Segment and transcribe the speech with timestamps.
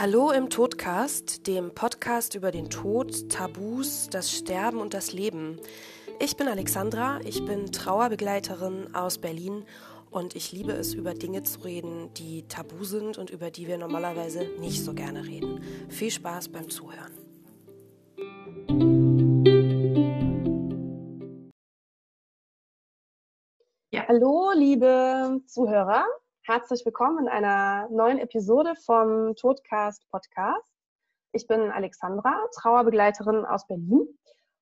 [0.00, 5.60] Hallo im Todcast, dem Podcast über den Tod, Tabus, das Sterben und das Leben.
[6.18, 9.66] Ich bin Alexandra, ich bin Trauerbegleiterin aus Berlin
[10.10, 13.76] und ich liebe es, über Dinge zu reden, die tabu sind und über die wir
[13.76, 15.60] normalerweise nicht so gerne reden.
[15.90, 17.12] Viel Spaß beim Zuhören.
[23.90, 24.08] Ja.
[24.08, 26.06] Hallo, liebe Zuhörer.
[26.42, 30.72] Herzlich willkommen in einer neuen Episode vom Todcast Podcast.
[31.32, 34.08] Ich bin Alexandra, Trauerbegleiterin aus Berlin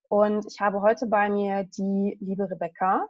[0.09, 3.07] und ich habe heute bei mir die liebe Rebecca.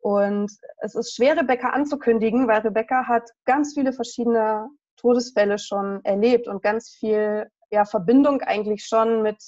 [0.00, 6.48] Und es ist schwer, Rebecca anzukündigen, weil Rebecca hat ganz viele verschiedene Todesfälle schon erlebt
[6.48, 9.42] und ganz viel ja, Verbindung eigentlich schon mit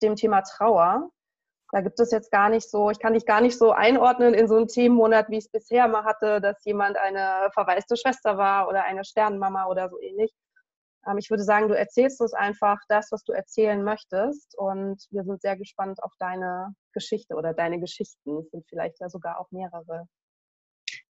[0.00, 1.10] dem Thema Trauer.
[1.72, 4.46] Da gibt es jetzt gar nicht so, ich kann dich gar nicht so einordnen in
[4.46, 8.68] so einen Themenmonat, wie ich es bisher mal hatte, dass jemand eine verwaiste Schwester war
[8.68, 10.30] oder eine Sternenmama oder so ähnlich.
[11.06, 14.56] Ähm, ich würde sagen, du erzählst uns einfach das, was du erzählen möchtest.
[14.58, 18.40] Und wir sind sehr gespannt auf deine Geschichte oder deine Geschichten.
[18.40, 20.06] Es sind vielleicht ja sogar auch mehrere.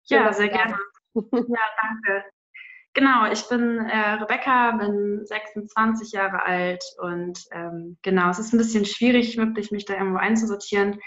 [0.08, 0.76] Schön, ja, sehr gerne.
[1.14, 2.24] ja, danke.
[2.98, 8.58] Genau, ich bin äh, Rebecca, bin 26 Jahre alt und ähm, genau, es ist ein
[8.58, 10.98] bisschen schwierig, wirklich mich da irgendwo einzusortieren.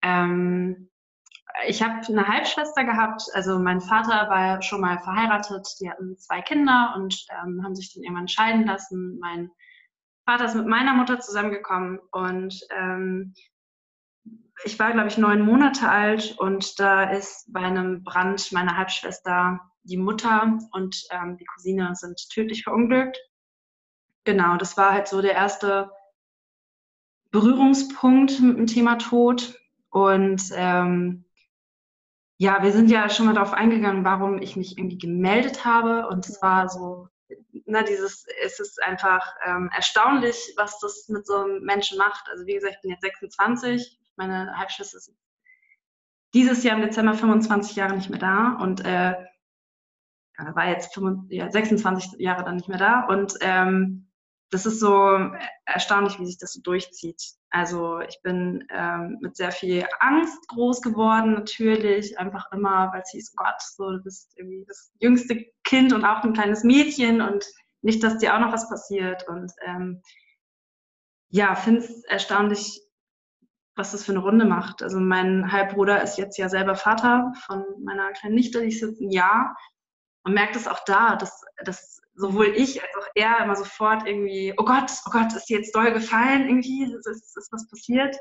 [0.00, 0.88] Ähm,
[1.68, 6.40] ich habe eine Halbschwester gehabt, also mein Vater war schon mal verheiratet, die hatten zwei
[6.40, 9.18] Kinder und ähm, haben sich dann irgendwann scheiden lassen.
[9.20, 9.50] Mein
[10.24, 13.34] Vater ist mit meiner Mutter zusammengekommen und ähm,
[14.64, 19.60] ich war, glaube ich, neun Monate alt und da ist bei einem Brand meine Halbschwester
[19.82, 23.18] die Mutter und ähm, die Cousine sind tödlich verunglückt.
[24.24, 25.90] Genau, das war halt so der erste
[27.30, 29.60] Berührungspunkt mit dem Thema Tod.
[29.90, 31.24] Und ähm,
[32.38, 36.08] ja, wir sind ja schon mal darauf eingegangen, warum ich mich irgendwie gemeldet habe.
[36.08, 37.08] Und es war so,
[37.66, 42.28] na, dieses, es ist einfach ähm, erstaunlich, was das mit so einem Menschen macht.
[42.30, 45.12] Also wie gesagt, ich bin jetzt 26, meine Halbschwester ist
[46.34, 49.14] dieses Jahr im Dezember 25 Jahre nicht mehr da und äh,
[50.36, 54.10] war jetzt 25, ja, 26 Jahre dann nicht mehr da und ähm,
[54.54, 55.18] das ist so
[55.64, 57.20] erstaunlich, wie sich das so durchzieht.
[57.50, 63.10] Also ich bin ähm, mit sehr viel Angst groß geworden, natürlich, einfach immer, weil es
[63.10, 67.44] hieß, Gott, so, du bist irgendwie das jüngste Kind und auch ein kleines Mädchen und
[67.82, 69.26] nicht, dass dir auch noch was passiert.
[69.28, 70.02] Und ähm,
[71.30, 72.80] ja, finde es erstaunlich,
[73.76, 74.82] was das für eine Runde macht.
[74.82, 79.00] Also mein Halbbruder ist jetzt ja selber Vater von meiner kleinen Nichte, die ist jetzt
[79.00, 79.56] ein Jahr
[80.24, 84.54] und merkt es auch da, dass, dass sowohl ich als auch er immer sofort irgendwie,
[84.56, 88.16] oh Gott, oh Gott, ist dir jetzt doll gefallen irgendwie, ist, ist, ist was passiert?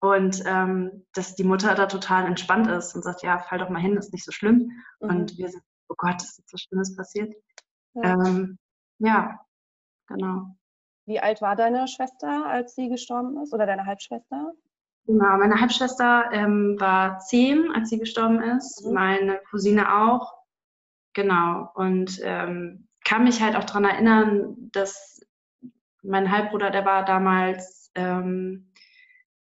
[0.00, 3.80] Und ähm, dass die Mutter da total entspannt ist und sagt, ja, fall doch mal
[3.80, 4.70] hin, ist nicht so schlimm.
[5.00, 5.08] Mhm.
[5.08, 7.34] Und wir sind, oh Gott, ist jetzt was Schlimmes passiert.
[7.94, 8.14] Ja.
[8.14, 8.58] Ähm,
[8.98, 9.38] ja,
[10.06, 10.56] genau.
[11.10, 13.52] Wie alt war deine Schwester, als sie gestorben ist?
[13.52, 14.52] Oder deine Halbschwester?
[15.06, 18.86] Genau, meine Halbschwester ähm, war zehn, als sie gestorben ist.
[18.86, 18.92] Mhm.
[18.92, 20.32] Meine Cousine auch.
[21.12, 21.68] Genau.
[21.74, 25.20] Und ähm, kann mich halt auch daran erinnern, dass
[26.04, 28.72] mein Halbbruder, der war damals ähm,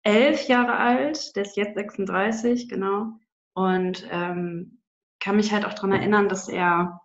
[0.04, 3.18] elf Jahre alt, der ist jetzt 36, genau.
[3.52, 4.80] Und ähm,
[5.20, 7.02] kann mich halt auch daran erinnern, dass er,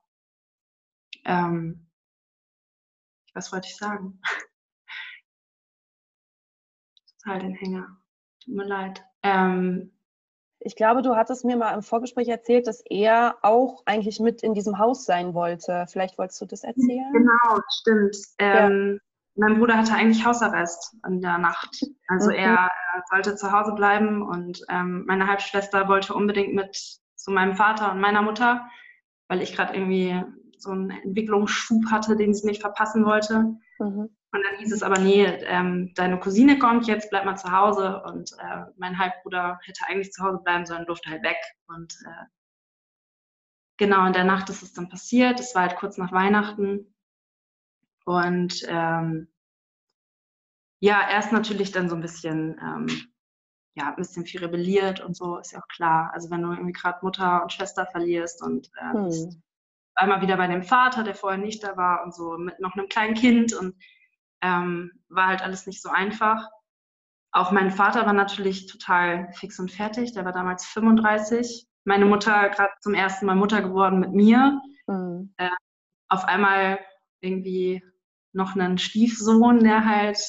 [1.26, 1.90] ähm,
[3.34, 4.22] was wollte ich sagen?
[7.24, 7.98] Total den Hänger.
[8.44, 9.04] Tut mir leid.
[9.24, 9.92] Ähm,
[10.60, 14.54] ich glaube, du hattest mir mal im Vorgespräch erzählt, dass er auch eigentlich mit in
[14.54, 15.86] diesem Haus sein wollte.
[15.90, 17.12] Vielleicht wolltest du das erzählen?
[17.14, 18.18] Genau, stimmt.
[18.40, 19.00] Ähm,
[19.36, 21.84] Mein Bruder hatte eigentlich Hausarrest in der Nacht.
[22.08, 22.36] Also mhm.
[22.36, 26.76] er, er, sollte zu Hause bleiben und ähm, meine Halbschwester wollte unbedingt mit
[27.16, 28.66] zu meinem Vater und meiner Mutter,
[29.28, 30.22] weil ich gerade irgendwie
[30.58, 33.56] so einen Entwicklungsschub hatte, den sie nicht verpassen wollte.
[33.80, 34.16] Mhm.
[34.34, 38.02] Und dann hieß es aber, nee, ähm, deine Cousine kommt jetzt, bleib mal zu Hause.
[38.02, 41.38] Und äh, mein Halbbruder hätte eigentlich zu Hause bleiben sollen, durfte halt weg.
[41.68, 42.26] Und äh,
[43.78, 45.40] genau in der Nacht ist es dann passiert.
[45.40, 46.96] Es war halt kurz nach Weihnachten.
[48.06, 49.28] Und ähm,
[50.80, 52.88] ja, erst natürlich dann so ein bisschen, ähm,
[53.76, 56.10] ja, ein bisschen viel rebelliert und so, ist ja auch klar.
[56.12, 59.44] Also wenn du irgendwie gerade Mutter und Schwester verlierst und äh, hm.
[59.94, 62.90] einmal wieder bei dem Vater, der vorher nicht da war und so mit noch einem
[62.90, 63.76] kleinen Kind und
[64.44, 66.50] ähm, war halt alles nicht so einfach.
[67.32, 70.14] Auch mein Vater war natürlich total fix und fertig.
[70.14, 71.66] Der war damals 35.
[71.86, 74.62] Meine Mutter gerade zum ersten Mal Mutter geworden mit mir.
[74.86, 75.34] Mhm.
[75.38, 75.50] Äh,
[76.10, 76.80] auf einmal
[77.22, 77.84] irgendwie
[78.34, 80.20] noch einen Stiefsohn, der halt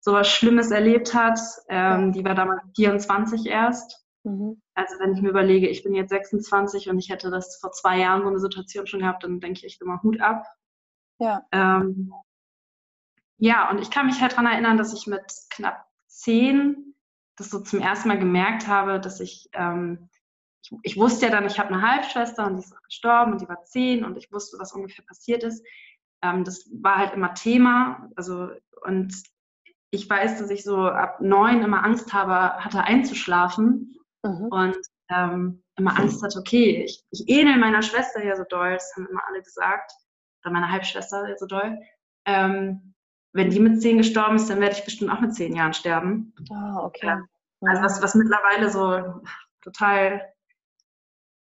[0.00, 1.38] sowas Schlimmes erlebt hat.
[1.68, 4.04] Ähm, die war damals 24 erst.
[4.24, 4.60] Mhm.
[4.74, 7.98] Also wenn ich mir überlege, ich bin jetzt 26 und ich hätte das vor zwei
[7.98, 10.44] Jahren so eine Situation schon gehabt, dann denke ich echt immer Hut ab.
[11.18, 11.46] Ja.
[11.52, 12.12] Ähm,
[13.40, 16.94] ja, und ich kann mich halt daran erinnern, dass ich mit knapp zehn
[17.36, 20.10] das so zum ersten Mal gemerkt habe, dass ich, ähm,
[20.62, 23.40] ich, ich, wusste ja dann, ich habe eine Halbschwester und die ist auch gestorben und
[23.40, 25.66] die war zehn und ich wusste, was ungefähr passiert ist.
[26.22, 28.10] Ähm, das war halt immer Thema.
[28.14, 28.50] Also,
[28.82, 29.14] und
[29.90, 34.48] ich weiß, dass ich so ab neun immer Angst habe, hatte einzuschlafen mhm.
[34.50, 34.78] und
[35.08, 39.06] ähm, immer Angst hatte, okay, ich, ich ähnel meiner Schwester ja so doll, das haben
[39.06, 39.92] immer alle gesagt,
[40.42, 41.78] oder meiner Halbschwester ja so doll.
[42.26, 42.94] Ähm,
[43.32, 46.34] wenn die mit zehn gestorben ist, dann werde ich bestimmt auch mit zehn Jahren sterben.
[46.50, 47.06] Ah, oh, okay.
[47.06, 47.24] Ja.
[47.62, 49.22] Also was, was mittlerweile so
[49.60, 50.32] total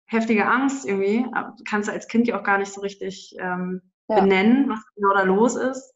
[0.05, 1.25] heftige Angst irgendwie,
[1.65, 4.19] kannst du als Kind ja auch gar nicht so richtig ähm, ja.
[4.19, 5.93] benennen, was genau da los ist.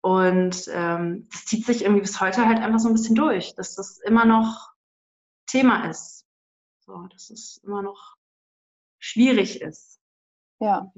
[0.00, 3.74] Und ähm, das zieht sich irgendwie bis heute halt einfach so ein bisschen durch, dass
[3.74, 4.72] das immer noch
[5.46, 6.24] Thema ist.
[6.80, 8.16] So, dass es immer noch
[9.00, 10.00] schwierig ist.
[10.60, 10.92] Ja.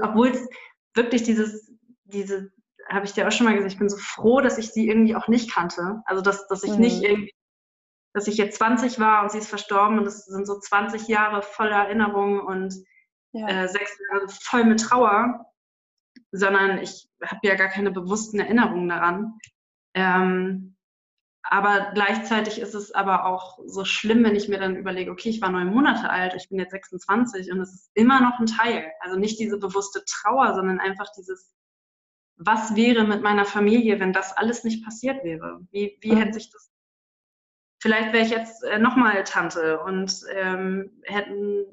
[0.00, 0.48] Obwohl es
[0.94, 1.70] wirklich dieses,
[2.04, 2.52] diese,
[2.88, 5.16] habe ich dir auch schon mal gesagt, ich bin so froh, dass ich sie irgendwie
[5.16, 6.02] auch nicht kannte.
[6.06, 6.80] Also dass, dass ich mhm.
[6.80, 7.32] nicht irgendwie,
[8.14, 11.42] dass ich jetzt 20 war und sie ist verstorben und es sind so 20 Jahre
[11.42, 12.74] voller Erinnerungen und
[13.32, 13.48] ja.
[13.48, 15.46] äh, sechs Jahre voll mit Trauer
[16.32, 19.38] sondern ich habe ja gar keine bewussten Erinnerungen daran.
[19.94, 20.76] Ähm,
[21.42, 25.40] aber gleichzeitig ist es aber auch so schlimm, wenn ich mir dann überlege, okay, ich
[25.40, 28.90] war neun Monate alt, ich bin jetzt 26 und es ist immer noch ein Teil.
[29.00, 31.54] Also nicht diese bewusste Trauer, sondern einfach dieses,
[32.36, 35.60] was wäre mit meiner Familie, wenn das alles nicht passiert wäre?
[35.70, 36.18] Wie, wie mhm.
[36.18, 36.70] hätte sich das.
[37.80, 41.64] Vielleicht wäre ich jetzt äh, nochmal Tante und ähm, hätten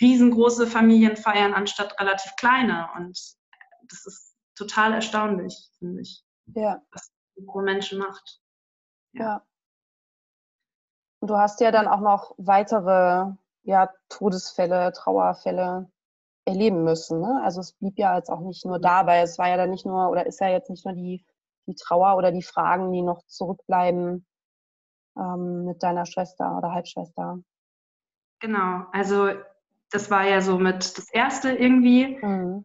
[0.00, 2.88] riesengroße Familienfeiern anstatt relativ kleine.
[2.96, 3.18] Und
[3.88, 6.24] das ist total erstaunlich, finde ich.
[6.54, 6.82] Ja.
[6.92, 7.12] Was
[7.46, 8.40] pro Menschen macht.
[9.12, 9.22] Ja.
[9.22, 9.46] ja.
[11.20, 15.90] Und du hast ja dann auch noch weitere ja, Todesfälle, Trauerfälle
[16.48, 17.20] erleben müssen.
[17.20, 17.40] Ne?
[17.44, 19.20] Also es blieb ja jetzt auch nicht nur dabei.
[19.20, 21.24] Es war ja dann nicht nur, oder ist ja jetzt nicht nur die,
[21.66, 24.26] die Trauer oder die Fragen, die noch zurückbleiben
[25.16, 27.38] ähm, mit deiner Schwester oder Halbschwester.
[28.40, 29.30] Genau, also
[29.90, 32.18] das war ja so mit das erste irgendwie.
[32.20, 32.64] Mhm.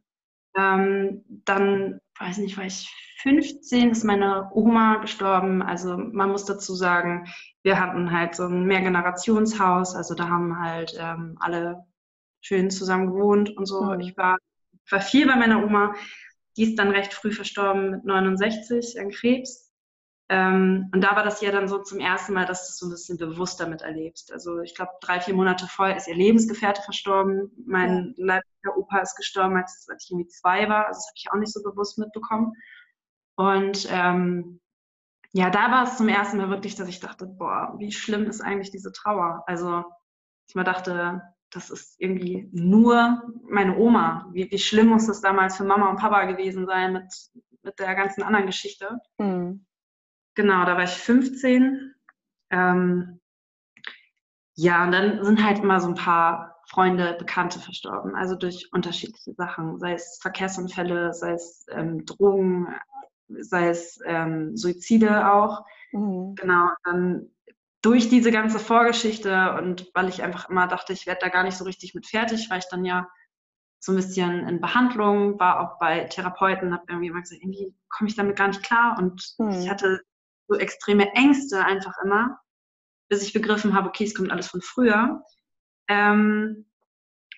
[0.55, 2.91] Ähm, dann, weiß nicht, war ich
[3.23, 5.61] 15, ist meine Oma gestorben.
[5.61, 7.27] Also man muss dazu sagen,
[7.63, 9.95] wir hatten halt so ein Mehrgenerationshaus.
[9.95, 11.85] Also da haben halt ähm, alle
[12.43, 13.81] schön zusammen gewohnt und so.
[13.81, 13.99] Mhm.
[14.01, 14.37] Ich war,
[14.91, 15.95] war viel bei meiner Oma.
[16.55, 19.71] Die ist dann recht früh verstorben mit 69 an Krebs.
[20.29, 22.85] Ähm, und da war das ja dann so zum ersten Mal, dass du es so
[22.85, 24.31] ein bisschen bewusster miterlebst.
[24.31, 27.51] Also ich glaube, drei, vier Monate vorher ist ihr Lebensgefährte verstorben.
[27.65, 28.25] Mein ja.
[28.25, 30.87] leiblicher Opa ist gestorben, als, als ich irgendwie zwei war.
[30.87, 32.53] Also das habe ich auch nicht so bewusst mitbekommen.
[33.35, 34.59] Und ähm,
[35.31, 38.41] ja, da war es zum ersten Mal wirklich, dass ich dachte, boah, wie schlimm ist
[38.41, 39.43] eigentlich diese Trauer?
[39.47, 39.83] Also
[40.47, 41.21] ich mir dachte,
[41.53, 44.29] das ist irgendwie nur meine Oma.
[44.31, 47.13] Wie, wie schlimm muss das damals für Mama und Papa gewesen sein mit,
[47.61, 48.99] mit der ganzen anderen Geschichte?
[49.17, 49.65] Mhm.
[50.35, 51.93] Genau, da war ich 15.
[52.49, 53.19] Ähm,
[54.55, 59.33] ja, und dann sind halt immer so ein paar Freunde, Bekannte verstorben, also durch unterschiedliche
[59.33, 62.67] Sachen, sei es Verkehrsunfälle, sei es ähm, Drogen,
[63.27, 65.65] sei es ähm, Suizide auch.
[65.91, 66.35] Mhm.
[66.35, 67.32] Genau, dann
[67.83, 71.57] durch diese ganze Vorgeschichte und weil ich einfach immer dachte, ich werde da gar nicht
[71.57, 73.07] so richtig mit fertig, war ich dann ja
[73.79, 78.09] so ein bisschen in Behandlung, war auch bei Therapeuten, habe irgendwie immer gesagt, irgendwie komme
[78.09, 79.51] ich damit gar nicht klar und mhm.
[79.51, 80.01] ich hatte
[80.47, 82.39] so extreme Ängste einfach immer,
[83.09, 85.21] bis ich begriffen habe, okay, es kommt alles von früher.
[85.89, 86.65] Ähm,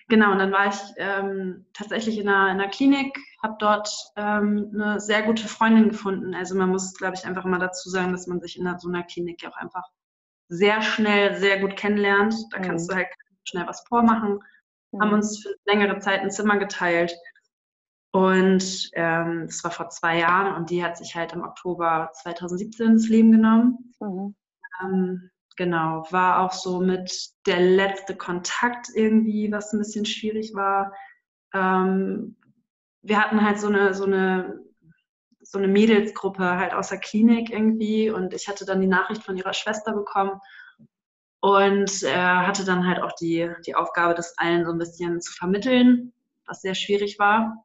[0.08, 4.70] genau, und dann war ich ähm, tatsächlich in einer, in einer Klinik, habe dort ähm,
[4.72, 6.34] eine sehr gute Freundin gefunden.
[6.36, 9.02] Also man muss, glaube ich, einfach immer dazu sagen, dass man sich in so einer
[9.02, 9.84] Klinik ja auch einfach
[10.48, 12.34] sehr schnell, sehr gut kennenlernt.
[12.50, 12.90] Da kannst mhm.
[12.90, 13.08] du halt
[13.44, 14.40] schnell was vormachen.
[14.92, 15.00] Mhm.
[15.00, 17.14] Haben uns für längere Zeit ein Zimmer geteilt.
[18.12, 22.92] Und ähm, das war vor zwei Jahren und die hat sich halt im Oktober 2017
[22.92, 23.92] ins Leben genommen.
[24.00, 24.34] Mhm.
[24.82, 27.12] Ähm, genau, war auch so mit
[27.46, 30.94] der letzte Kontakt irgendwie, was ein bisschen schwierig war.
[31.52, 32.36] Ähm,
[33.02, 34.60] wir hatten halt so eine, so eine,
[35.56, 39.38] so eine Mädelsgruppe halt aus der Klinik irgendwie und ich hatte dann die Nachricht von
[39.38, 40.38] ihrer Schwester bekommen
[41.40, 45.32] und äh, hatte dann halt auch die, die Aufgabe, das allen so ein bisschen zu
[45.32, 46.12] vermitteln,
[46.44, 47.64] was sehr schwierig war.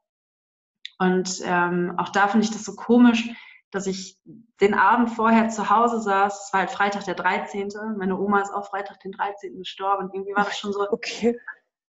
[0.99, 3.27] Und ähm, auch da finde ich das so komisch,
[3.71, 4.17] dass ich
[4.61, 6.45] den Abend vorher zu Hause saß.
[6.45, 7.69] Es war halt Freitag der 13.
[7.97, 9.57] Meine Oma ist auch Freitag den 13.
[9.57, 10.05] gestorben.
[10.05, 10.87] Und irgendwie war das schon so.
[10.89, 11.37] Okay.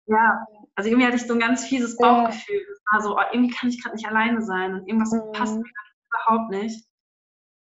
[0.05, 2.61] Ja, also irgendwie hatte ich so ein ganz fieses Bauchgefühl.
[2.71, 5.31] Es war so, oh, irgendwie kann ich gerade nicht alleine sein und irgendwas mhm.
[5.33, 5.63] passt mir
[6.07, 6.85] überhaupt nicht.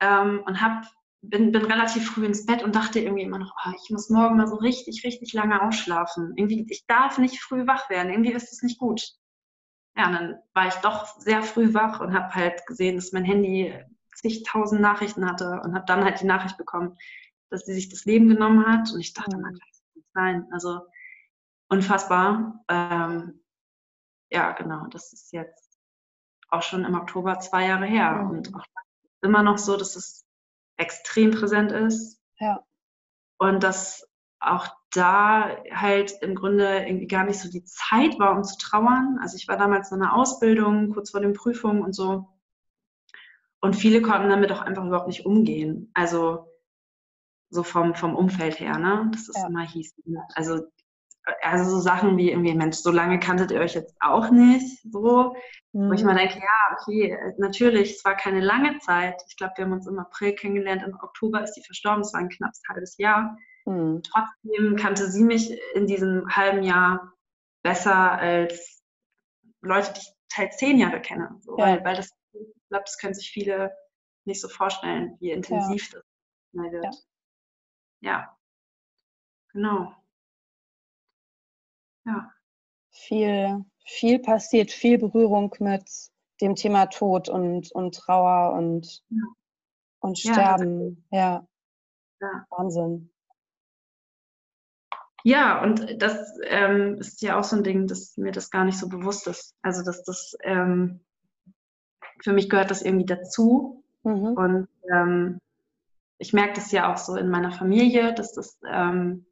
[0.02, 0.86] Ähm, und hab,
[1.22, 4.38] bin, bin relativ früh ins Bett und dachte irgendwie immer noch, oh, ich muss morgen
[4.38, 6.34] mal so richtig, richtig lange ausschlafen.
[6.36, 8.12] Irgendwie, ich darf nicht früh wach werden.
[8.12, 9.02] Irgendwie ist es nicht gut.
[9.98, 13.74] ja, dann war ich doch sehr früh wach und habe halt gesehen, dass mein Handy
[14.16, 16.98] zigtausend Nachrichten hatte und habe dann halt die Nachricht bekommen,
[17.50, 18.92] dass sie sich das Leben genommen hat.
[18.92, 20.48] Und ich dachte, man kann das nicht sein.
[20.52, 20.82] Also
[21.70, 22.64] unfassbar.
[22.70, 23.44] Ähm,
[24.32, 25.67] ja, genau, das ist jetzt
[26.50, 28.12] auch schon im Oktober zwei Jahre her.
[28.14, 28.30] Mhm.
[28.30, 28.66] Und auch
[29.22, 30.26] immer noch so, dass es
[30.78, 32.22] extrem präsent ist.
[32.40, 32.64] Ja.
[33.38, 34.08] Und dass
[34.40, 39.20] auch da halt im Grunde irgendwie gar nicht so die Zeit war, um zu trauern.
[39.22, 42.28] Also ich war damals in einer Ausbildung, kurz vor den Prüfungen und so.
[43.60, 45.92] Und viele konnten damit auch einfach überhaupt nicht umgehen.
[45.94, 46.48] Also
[47.50, 49.10] so vom, vom Umfeld her, ne?
[49.12, 49.48] Das ist ja.
[49.48, 49.96] immer hieß.
[50.36, 50.68] Also,
[51.42, 55.36] also so Sachen wie irgendwie, Mensch, so lange kanntet ihr euch jetzt auch nicht, so.
[55.74, 55.90] Mhm.
[55.90, 56.08] Wo ich mhm.
[56.08, 59.22] mal denke, ja, okay, natürlich, es war keine lange Zeit.
[59.28, 62.22] Ich glaube, wir haben uns im April kennengelernt, im Oktober ist sie verstorben, es war
[62.22, 63.38] ein knappes halbes Jahr.
[63.66, 64.02] Mhm.
[64.04, 67.14] Trotzdem kannte sie mich in diesem halben Jahr
[67.64, 68.84] besser als
[69.62, 71.36] Leute, die ich teils zehn Jahre kenne.
[71.40, 71.66] So, ja.
[71.66, 73.72] weil, weil das, ich glaube, das können sich viele
[74.26, 76.00] nicht so vorstellen, wie intensiv ja.
[76.54, 76.84] das wird.
[76.84, 76.92] Ja
[78.02, 78.38] ja,
[79.52, 79.94] genau.
[82.08, 82.32] Ja.
[82.90, 85.84] Viel, viel passiert, viel Berührung mit
[86.42, 89.24] dem Thema Tod und, und Trauer und, ja.
[90.00, 91.06] und Sterben.
[91.12, 91.48] Ja,
[92.20, 92.46] ja.
[92.50, 93.12] Wahnsinn.
[95.24, 98.80] Ja, und das ähm, ist ja auch so ein Ding, dass mir das gar nicht
[98.80, 99.56] so bewusst ist.
[99.62, 101.02] Also, dass das ähm,
[102.22, 103.84] für mich gehört das irgendwie dazu.
[104.04, 104.26] Mhm.
[104.38, 105.40] Und ähm,
[106.18, 109.27] ich merke das ja auch so in meiner Familie, dass, das, ähm,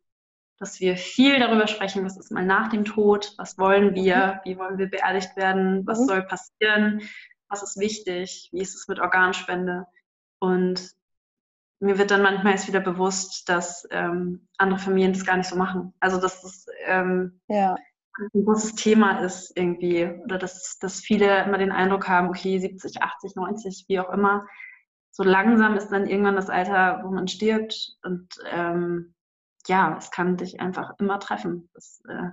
[0.57, 4.49] dass wir viel darüber sprechen, was ist mal nach dem Tod, was wollen wir, mhm.
[4.49, 6.05] wie wollen wir beerdigt werden, was mhm.
[6.05, 7.01] soll passieren,
[7.49, 9.85] was ist wichtig, wie ist es mit Organspende.
[10.39, 10.91] Und
[11.79, 15.55] mir wird dann manchmal erst wieder bewusst, dass ähm, andere Familien das gar nicht so
[15.55, 15.93] machen.
[15.99, 17.75] Also dass das ähm, ja.
[18.33, 20.05] ein großes Thema ist irgendwie.
[20.23, 24.47] Oder dass, dass viele immer den Eindruck haben, okay, 70, 80, 90, wie auch immer,
[25.11, 27.95] so langsam ist dann irgendwann das Alter, wo man stirbt.
[28.03, 29.14] Und ähm,
[29.67, 31.69] ja, es kann dich einfach immer treffen.
[31.73, 32.29] Das äh,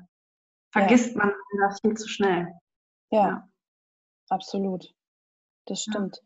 [0.71, 1.25] vergisst ja.
[1.25, 1.33] man
[1.81, 2.53] viel zu schnell.
[3.11, 3.49] Ja, ja.
[4.29, 4.95] absolut.
[5.67, 6.23] Das stimmt.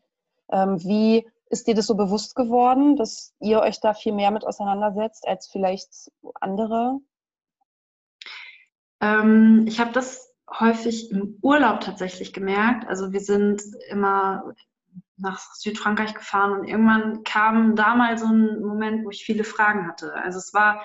[0.49, 0.63] Ja.
[0.63, 4.45] Ähm, wie ist dir das so bewusst geworden, dass ihr euch da viel mehr mit
[4.45, 6.11] auseinandersetzt als vielleicht
[6.41, 6.99] andere?
[9.01, 12.87] Ähm, ich habe das häufig im Urlaub tatsächlich gemerkt.
[12.87, 14.53] Also wir sind immer
[15.17, 19.87] nach Südfrankreich gefahren und irgendwann kam da mal so ein Moment, wo ich viele Fragen
[19.87, 20.13] hatte.
[20.13, 20.83] Also es war,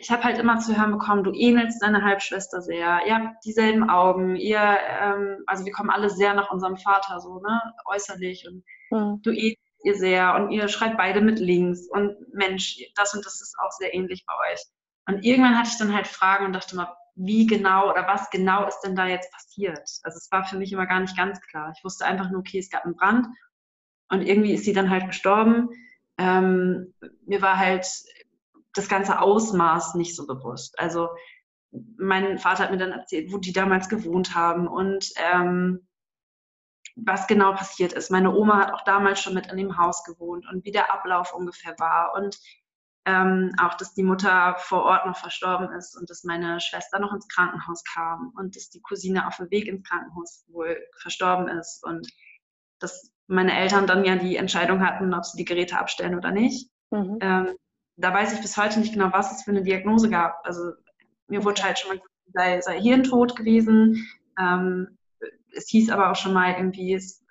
[0.00, 3.88] ich habe halt immer zu hören bekommen, du ähnelst deine Halbschwester sehr, ihr habt dieselben
[3.88, 8.64] Augen, ihr, ähm, also wir kommen alle sehr nach unserem Vater so, ne, äußerlich und
[8.90, 9.22] mhm.
[9.22, 13.40] du ähnelst ihr sehr und ihr schreibt beide mit links und Mensch, das und das
[13.40, 14.60] ist auch sehr ähnlich bei euch.
[15.06, 18.66] Und irgendwann hatte ich dann halt Fragen und dachte mal, wie genau oder was genau
[18.66, 19.88] ist denn da jetzt passiert.
[20.04, 21.72] Also es war für mich immer gar nicht ganz klar.
[21.76, 23.26] Ich wusste einfach nur, okay, es gab einen Brand
[24.08, 25.68] und irgendwie ist sie dann halt gestorben.
[26.16, 26.94] Ähm,
[27.26, 27.86] mir war halt
[28.74, 30.78] das ganze Ausmaß nicht so bewusst.
[30.78, 31.08] Also
[31.96, 35.86] mein Vater hat mir dann erzählt, wo die damals gewohnt haben und ähm,
[36.94, 38.10] was genau passiert ist.
[38.10, 41.32] Meine Oma hat auch damals schon mit in dem Haus gewohnt und wie der Ablauf
[41.34, 42.38] ungefähr war und
[43.08, 47.14] ähm, auch, dass die Mutter vor Ort noch verstorben ist und dass meine Schwester noch
[47.14, 51.82] ins Krankenhaus kam und dass die Cousine auf dem Weg ins Krankenhaus wohl verstorben ist
[51.84, 52.06] und
[52.80, 56.70] dass meine Eltern dann ja die Entscheidung hatten, ob sie die Geräte abstellen oder nicht.
[56.90, 57.16] Mhm.
[57.22, 57.56] Ähm,
[57.96, 60.40] da weiß ich bis heute nicht genau, was es für eine Diagnose gab.
[60.44, 60.72] Also
[61.28, 62.02] mir wurde halt schon mal
[62.34, 64.06] sei, sei Hirntod gewesen.
[64.38, 64.98] Ähm,
[65.56, 67.24] es hieß aber auch schon mal irgendwie, es,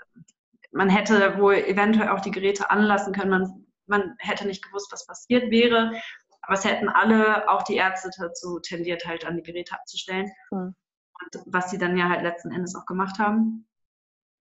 [0.71, 3.29] man hätte wohl eventuell auch die Geräte anlassen können.
[3.29, 5.93] Man man hätte nicht gewusst, was passiert wäre.
[6.41, 10.31] Aber es hätten alle, auch die Ärzte dazu tendiert, halt an die Geräte abzustellen.
[10.51, 10.75] Mhm.
[11.19, 13.67] Und was sie dann ja halt letzten Endes auch gemacht haben.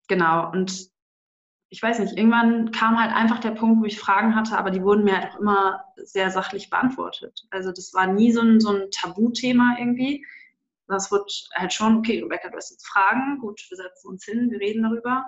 [0.08, 0.50] Genau.
[0.50, 0.90] Und
[1.68, 4.82] ich weiß nicht, irgendwann kam halt einfach der Punkt, wo ich Fragen hatte, aber die
[4.82, 7.46] wurden mir halt auch immer sehr sachlich beantwortet.
[7.50, 10.24] Also das war nie so ein, so ein Tabuthema irgendwie.
[10.86, 11.24] Das wurde
[11.54, 14.82] halt schon, okay, Rebecca, du hast jetzt Fragen, gut, wir setzen uns hin, wir reden
[14.82, 15.24] darüber,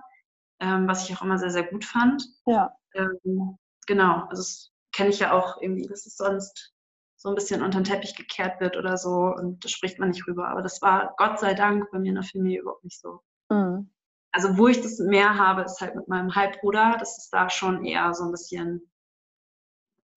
[0.61, 2.23] ähm, was ich auch immer sehr, sehr gut fand.
[2.47, 2.77] Ja.
[2.95, 6.75] Ähm, genau, also das kenne ich ja auch irgendwie, dass es sonst
[7.17, 10.27] so ein bisschen unter den Teppich gekehrt wird oder so und da spricht man nicht
[10.27, 10.49] rüber.
[10.49, 13.21] Aber das war Gott sei Dank bei mir in der Familie überhaupt nicht so.
[13.49, 13.91] Mhm.
[14.33, 16.97] Also wo ich das mehr habe, ist halt mit meinem Halbbruder.
[16.99, 18.91] Das ist da schon eher so ein bisschen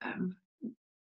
[0.01, 0.37] ähm,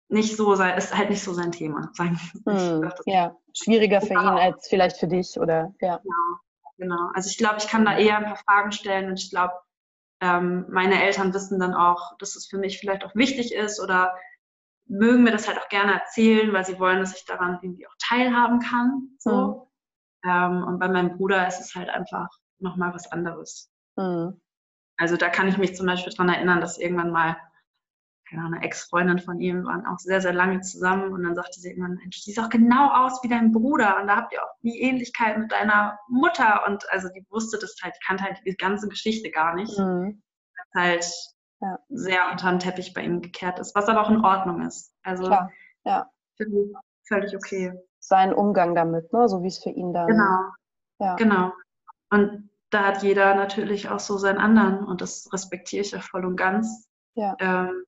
[0.10, 1.92] nicht so sein, ist halt nicht so sein Thema.
[1.94, 2.92] Sagen mhm.
[3.06, 5.98] Ja, schwieriger für ihn als vielleicht für dich oder ja.
[5.98, 6.40] Genau,
[6.78, 7.10] genau.
[7.14, 9.54] Also ich glaube, ich kann da eher ein paar Fragen stellen und ich glaube,
[10.22, 14.16] ähm, meine Eltern wissen dann auch, dass es für mich vielleicht auch wichtig ist oder
[14.86, 17.96] mögen mir das halt auch gerne erzählen, weil sie wollen, dass ich daran irgendwie auch
[18.00, 19.10] teilhaben kann.
[19.20, 19.72] So.
[20.26, 23.72] Ähm, und bei meinem Bruder ist es halt einfach nochmal was anderes.
[23.96, 24.42] Mhm.
[24.98, 27.38] Also da kann ich mich zum Beispiel daran erinnern, dass irgendwann mal
[28.30, 31.60] keine Ahnung, eine Ex-Freundin von ihm, waren auch sehr, sehr lange zusammen und dann sagte
[31.60, 34.54] sie irgendwann, Mensch, siehst auch genau aus wie dein Bruder und da habt ihr auch
[34.62, 38.56] die Ähnlichkeit mit deiner Mutter und also die wusste das halt, die kannte halt die
[38.56, 39.78] ganze Geschichte gar nicht.
[39.78, 40.22] Mhm.
[40.56, 41.06] Das halt
[41.62, 41.80] ja.
[41.90, 44.94] sehr unter den Teppich bei ihm gekehrt ist, was aber auch in Ordnung ist.
[45.04, 45.52] Also Klar.
[45.86, 46.10] ja.
[47.08, 47.74] völlig okay.
[48.00, 49.28] Sein Umgang damit, ne?
[49.28, 50.08] so wie es für ihn dann.
[50.08, 50.40] Genau.
[51.00, 51.16] Ja.
[51.16, 51.52] Genau.
[52.12, 56.26] Und da hat jeder natürlich auch so seinen anderen und das respektiere ich ja voll
[56.26, 56.88] und ganz.
[57.16, 57.36] Ja.
[57.40, 57.84] Ähm,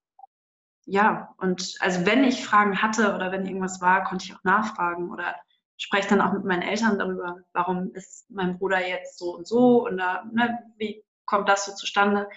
[0.86, 5.12] ja, und also wenn ich Fragen hatte oder wenn irgendwas war, konnte ich auch nachfragen
[5.12, 5.36] oder
[5.78, 9.88] spreche dann auch mit meinen Eltern darüber, warum ist mein Bruder jetzt so und so
[9.88, 12.30] und da, ne, wie kommt das so zustande?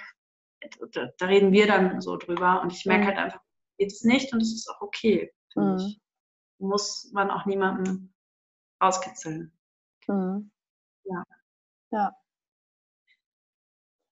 [0.92, 3.40] Da, da, reden wir dann so drüber und ich merke halt einfach,
[3.76, 5.78] geht es nicht und es ist auch okay, finde mhm.
[5.78, 6.00] ich.
[6.58, 8.14] Muss man auch niemanden
[8.78, 9.52] auskitzeln.
[10.06, 10.50] Mhm.
[11.04, 11.22] Ja.
[11.90, 12.12] Ja.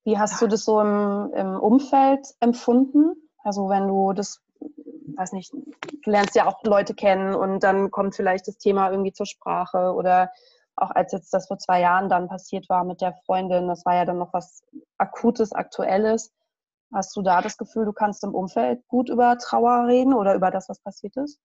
[0.05, 0.39] Wie hast ja.
[0.41, 3.22] du das so im, im Umfeld empfunden?
[3.45, 4.41] Also wenn du das,
[5.17, 9.13] weiß nicht, du lernst ja auch Leute kennen und dann kommt vielleicht das Thema irgendwie
[9.13, 10.31] zur Sprache oder
[10.77, 13.95] auch als jetzt das vor zwei Jahren dann passiert war mit der Freundin, das war
[13.95, 14.63] ja dann noch was
[14.99, 16.33] Akutes, Aktuelles.
[16.93, 20.51] Hast du da das Gefühl, du kannst im Umfeld gut über Trauer reden oder über
[20.51, 21.41] das, was passiert ist?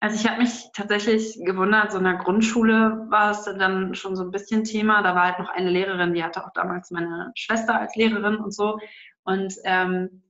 [0.00, 4.22] Also ich habe mich tatsächlich gewundert, so in der Grundschule war es dann schon so
[4.22, 5.02] ein bisschen Thema.
[5.02, 8.54] Da war halt noch eine Lehrerin, die hatte auch damals meine Schwester als Lehrerin und
[8.54, 8.78] so.
[9.24, 10.22] Und ähm,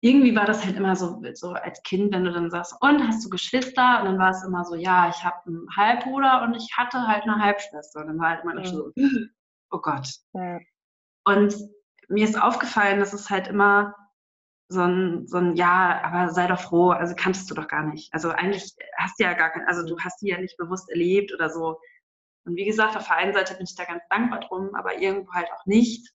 [0.00, 3.24] irgendwie war das halt immer so, so als Kind, wenn du dann sagst, und hast
[3.24, 4.00] du Geschwister?
[4.00, 7.24] Und dann war es immer so, ja, ich habe einen Halbbruder und ich hatte halt
[7.24, 8.00] eine Halbschwester.
[8.00, 8.64] Und dann war halt immer ja.
[8.64, 8.92] so,
[9.70, 10.08] oh Gott.
[10.34, 10.58] Ja.
[11.24, 11.56] Und
[12.08, 13.94] mir ist aufgefallen, dass es halt immer
[14.70, 18.12] so ein, so ein, ja, aber sei doch froh, also kanntest du doch gar nicht.
[18.12, 21.32] Also eigentlich hast du ja gar kein, also du hast die ja nicht bewusst erlebt
[21.34, 21.80] oder so.
[22.44, 25.32] Und wie gesagt, auf der einen Seite bin ich da ganz dankbar drum, aber irgendwo
[25.32, 26.12] halt auch nicht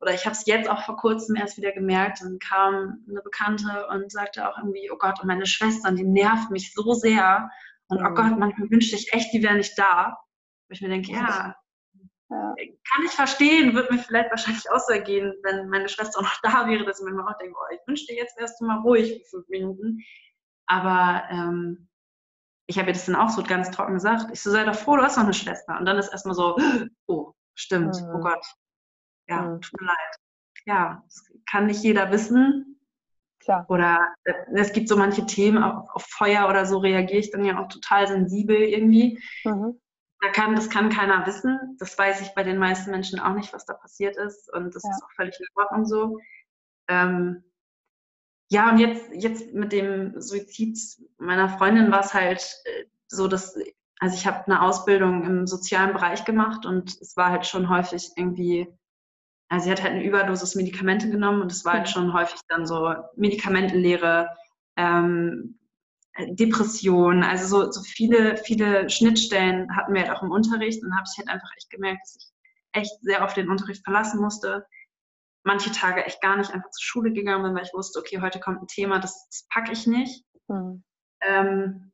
[0.00, 3.86] oder ich habe es jetzt auch vor kurzem erst wieder gemerkt, dann kam eine Bekannte
[3.88, 7.50] und sagte auch irgendwie, oh Gott, und meine Schwestern, die nervt mich so sehr.
[7.88, 8.14] Und oh mhm.
[8.14, 10.18] Gott, manchmal wünschte ich echt, die wären nicht da.
[10.68, 11.54] Wo ich mir denke, ja,
[12.28, 16.24] ja, kann ich verstehen, würde mir vielleicht wahrscheinlich auch so ergehen, wenn meine Schwester auch
[16.24, 18.80] noch da wäre, dass ich mir auch denke, oh, ich wünschte, jetzt wärst du mal
[18.80, 20.00] ruhig für fünf Minuten.
[20.66, 21.88] Aber ähm,
[22.66, 24.26] ich habe ihr das dann auch so ganz trocken gesagt.
[24.32, 25.78] Ich so, sei doch froh, du hast noch eine Schwester.
[25.78, 26.56] Und dann ist erstmal so,
[27.06, 28.14] oh, stimmt, oh mhm.
[28.16, 28.44] oh Gott,
[29.28, 29.60] ja, mhm.
[29.60, 30.16] tut mir leid.
[30.64, 32.80] Ja, das kann nicht jeder wissen.
[33.40, 33.64] Klar.
[33.68, 37.44] Oder äh, es gibt so manche Themen, auch auf Feuer oder so reagiere ich dann
[37.44, 39.22] ja auch total sensibel irgendwie.
[39.44, 39.80] Mhm.
[40.20, 41.76] Da kann, das kann keiner wissen.
[41.78, 44.52] Das weiß ich bei den meisten Menschen auch nicht, was da passiert ist.
[44.52, 44.90] Und das ja.
[44.90, 46.18] ist auch völlig in Ordnung so.
[46.88, 47.44] Ähm,
[48.48, 50.78] ja, und jetzt, jetzt mit dem Suizid
[51.18, 53.58] meiner Freundin war es halt äh, so, dass,
[54.00, 58.10] also ich habe eine Ausbildung im sozialen Bereich gemacht und es war halt schon häufig
[58.16, 58.68] irgendwie
[59.48, 62.66] also sie hat halt eine Überdosis Medikamente genommen und es war halt schon häufig dann
[62.66, 64.28] so Medikamentenlehre,
[64.76, 65.58] ähm,
[66.18, 71.04] Depression, also so, so viele, viele Schnittstellen hatten wir halt auch im Unterricht und habe
[71.10, 72.32] ich halt einfach echt gemerkt, dass ich
[72.72, 74.66] echt sehr auf den Unterricht verlassen musste.
[75.44, 78.40] Manche Tage echt gar nicht einfach zur Schule gegangen bin, weil ich wusste, okay, heute
[78.40, 80.24] kommt ein Thema, das, das packe ich nicht.
[80.48, 80.82] Mhm.
[81.20, 81.92] Ähm,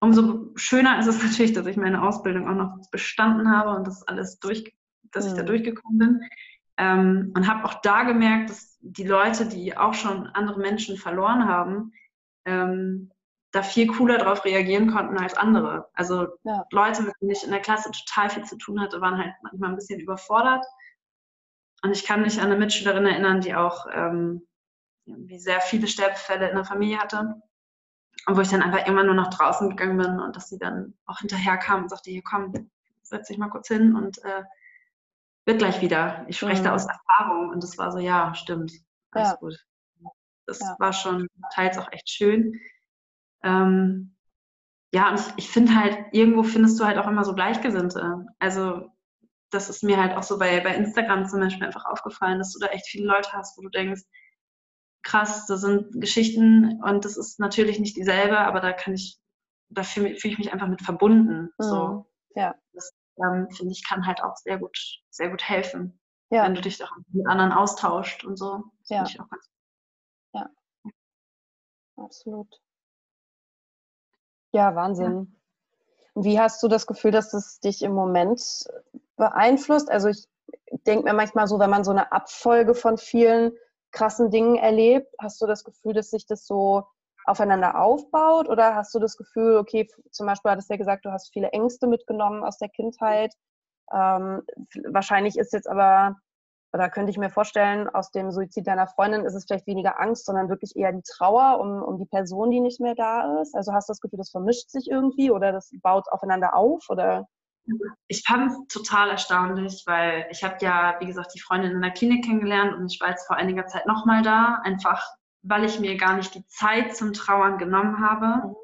[0.00, 4.06] umso schöner ist es natürlich, dass ich meine Ausbildung auch noch bestanden habe und das
[4.06, 4.74] alles durch,
[5.12, 5.30] dass mhm.
[5.30, 6.20] ich da durchgekommen bin.
[6.78, 11.46] Ähm, und habe auch da gemerkt, dass die Leute, die auch schon andere Menschen verloren
[11.46, 11.92] haben,
[12.44, 13.10] ähm,
[13.52, 15.90] da viel cooler darauf reagieren konnten als andere.
[15.92, 16.64] Also ja.
[16.70, 19.70] Leute, mit denen ich in der Klasse total viel zu tun hatte, waren halt manchmal
[19.70, 20.64] ein bisschen überfordert.
[21.82, 24.46] Und ich kann mich an eine Mitschülerin erinnern, die auch ähm,
[25.04, 27.42] wie sehr viele Sterbefälle in der Familie hatte.
[28.26, 30.94] Und wo ich dann einfach immer nur nach draußen gegangen bin und dass sie dann
[31.06, 32.52] auch hinterher kam und sagte, hier komm,
[33.02, 34.44] setz dich mal kurz hin und äh,
[35.44, 36.24] wird gleich wieder.
[36.28, 36.64] Ich spreche mhm.
[36.64, 38.72] da aus Erfahrung und das war so, ja, stimmt.
[39.10, 39.36] Alles ja.
[39.36, 39.56] gut.
[40.46, 40.76] Das ja.
[40.78, 42.60] war schon teils auch echt schön.
[43.42, 44.16] Ähm,
[44.92, 48.26] ja, und ich, ich finde halt, irgendwo findest du halt auch immer so Gleichgesinnte.
[48.38, 48.90] Also,
[49.50, 52.58] das ist mir halt auch so bei, bei Instagram zum Beispiel einfach aufgefallen, dass du
[52.58, 54.02] da echt viele Leute hast, wo du denkst,
[55.02, 59.18] krass, das sind Geschichten und das ist natürlich nicht dieselbe, aber da kann ich,
[59.68, 61.50] da fühle fühl ich mich einfach mit verbunden.
[61.58, 61.64] Mhm.
[61.64, 62.06] So.
[62.34, 62.54] Ja.
[63.18, 64.78] Ähm, finde ich, kann halt auch sehr gut,
[65.10, 66.44] sehr gut helfen, ja.
[66.44, 68.64] wenn du dich auch mit anderen austauscht und so.
[68.80, 69.04] Das ja.
[69.04, 69.50] Ich auch ganz
[70.34, 70.48] ja,
[71.96, 72.60] absolut.
[74.52, 75.36] Ja, Wahnsinn.
[76.14, 76.22] Ja.
[76.22, 78.42] Wie hast du das Gefühl, dass es dich im Moment
[79.16, 79.90] beeinflusst?
[79.90, 80.28] Also ich
[80.86, 83.52] denke mir manchmal so, wenn man so eine Abfolge von vielen
[83.92, 86.86] krassen Dingen erlebt, hast du das Gefühl, dass sich das so
[87.24, 88.48] aufeinander aufbaut?
[88.48, 91.48] Oder hast du das Gefühl, okay, zum Beispiel hattest du ja gesagt, du hast viele
[91.50, 93.34] Ängste mitgenommen aus der Kindheit.
[93.92, 94.42] Ähm,
[94.88, 96.16] wahrscheinlich ist jetzt aber,
[96.72, 100.24] oder könnte ich mir vorstellen, aus dem Suizid deiner Freundin ist es vielleicht weniger Angst,
[100.24, 103.54] sondern wirklich eher die Trauer um, um die Person, die nicht mehr da ist.
[103.54, 106.88] Also hast du das Gefühl, das vermischt sich irgendwie oder das baut aufeinander auf?
[106.88, 107.26] Oder?
[108.08, 111.92] Ich fand es total erstaunlich, weil ich habe ja, wie gesagt, die Freundin in der
[111.92, 115.06] Klinik kennengelernt und ich war jetzt vor einiger Zeit nochmal da, einfach
[115.42, 118.48] weil ich mir gar nicht die Zeit zum Trauern genommen habe.
[118.48, 118.56] Mhm.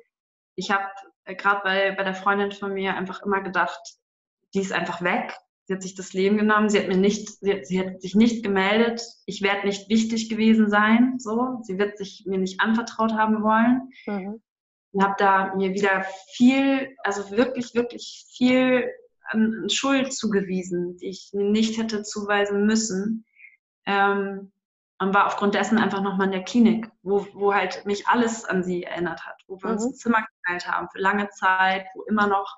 [0.54, 0.84] Ich habe
[1.24, 3.80] äh, gerade bei, bei der Freundin von mir einfach immer gedacht,
[4.54, 5.34] die ist einfach weg.
[5.64, 6.70] Sie hat sich das Leben genommen.
[6.70, 9.02] Sie hat mir nicht, sie hat, sie hat sich nicht gemeldet.
[9.26, 11.18] Ich werde nicht wichtig gewesen sein.
[11.18, 13.92] So, sie wird sich mir nicht anvertraut haben wollen.
[14.06, 14.40] Mhm.
[14.92, 18.90] Und habe da mir wieder viel, also wirklich, wirklich viel
[19.24, 23.26] an Schuld zugewiesen, die ich mir nicht hätte zuweisen müssen.
[23.84, 24.52] Ähm,
[25.00, 28.64] und war aufgrund dessen einfach nochmal in der Klinik, wo, wo halt mich alles an
[28.64, 29.74] sie erinnert hat, wo wir mhm.
[29.74, 32.56] uns ein Zimmer geteilt haben für lange Zeit, wo immer noch,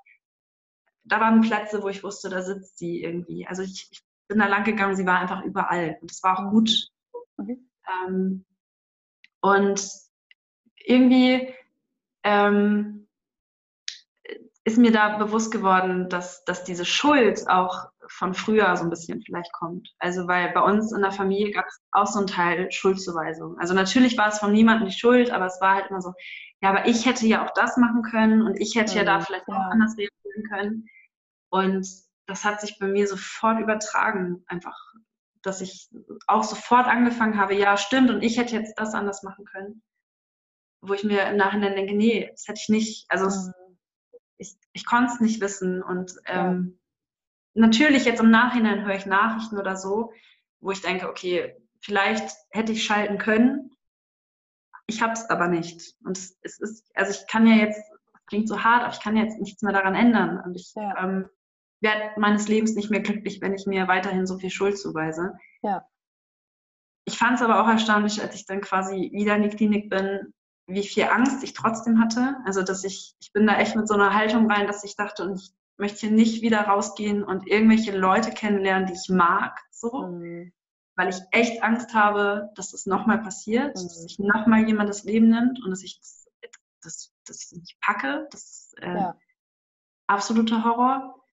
[1.05, 3.47] da waren Plätze, wo ich wusste, da sitzt sie irgendwie.
[3.47, 6.51] Also ich, ich bin da lang gegangen, sie war einfach überall und es war auch
[6.51, 6.71] gut.
[7.37, 7.71] Mhm.
[8.07, 8.45] Ähm,
[9.41, 9.91] und
[10.77, 11.55] irgendwie
[12.23, 13.09] ähm,
[14.65, 19.23] ist mir da bewusst geworden, dass, dass diese Schuld auch von früher so ein bisschen
[19.23, 19.89] vielleicht kommt.
[19.99, 23.57] Also weil bei uns in der Familie gab es auch so einen Teil Schuldzuweisung.
[23.59, 26.13] Also natürlich war es von niemandem die Schuld, aber es war halt immer so,
[26.61, 29.21] ja, aber ich hätte ja auch das machen können und ich hätte ja, ja da
[29.21, 29.55] vielleicht ja.
[29.55, 30.87] auch anders reagieren können.
[31.51, 31.87] Und
[32.27, 34.77] das hat sich bei mir sofort übertragen, einfach,
[35.43, 35.89] dass ich
[36.27, 39.83] auch sofort angefangen habe, ja, stimmt, und ich hätte jetzt das anders machen können.
[40.83, 43.53] Wo ich mir im Nachhinein denke, nee, das hätte ich nicht, also mhm.
[44.39, 45.83] es, ich, ich konnte es nicht wissen.
[45.83, 46.80] Und ähm,
[47.55, 50.13] natürlich jetzt im Nachhinein höre ich Nachrichten oder so,
[50.61, 53.71] wo ich denke, okay, vielleicht hätte ich schalten können.
[54.87, 55.95] Ich habe es aber nicht.
[56.05, 57.81] Und es, es, ist, also ich kann ja jetzt,
[58.27, 60.41] klingt so hart, aber ich kann jetzt nichts mehr daran ändern.
[60.45, 61.03] Und ich ja.
[61.03, 61.29] ähm,
[61.81, 65.35] werde meines Lebens nicht mehr glücklich, wenn ich mir weiterhin so viel Schuld zuweise.
[65.63, 65.87] Ja.
[67.07, 70.33] Ich fand es aber auch erstaunlich, als ich dann quasi wieder in die Klinik bin,
[70.67, 72.37] wie viel Angst ich trotzdem hatte.
[72.45, 75.25] Also, dass ich, ich bin da echt mit so einer Haltung rein, dass ich dachte,
[75.25, 80.07] und ich möchte hier nicht wieder rausgehen und irgendwelche Leute kennenlernen, die ich mag, so.
[80.07, 80.53] Mhm.
[80.97, 83.83] Weil ich echt Angst habe, dass das nochmal passiert, mhm.
[83.83, 86.29] dass sich nochmal jemand das Leben nimmt und dass ich das,
[86.83, 88.29] das, das nicht packe.
[88.31, 89.17] Das ist äh, ja.
[90.07, 91.25] absoluter Horror.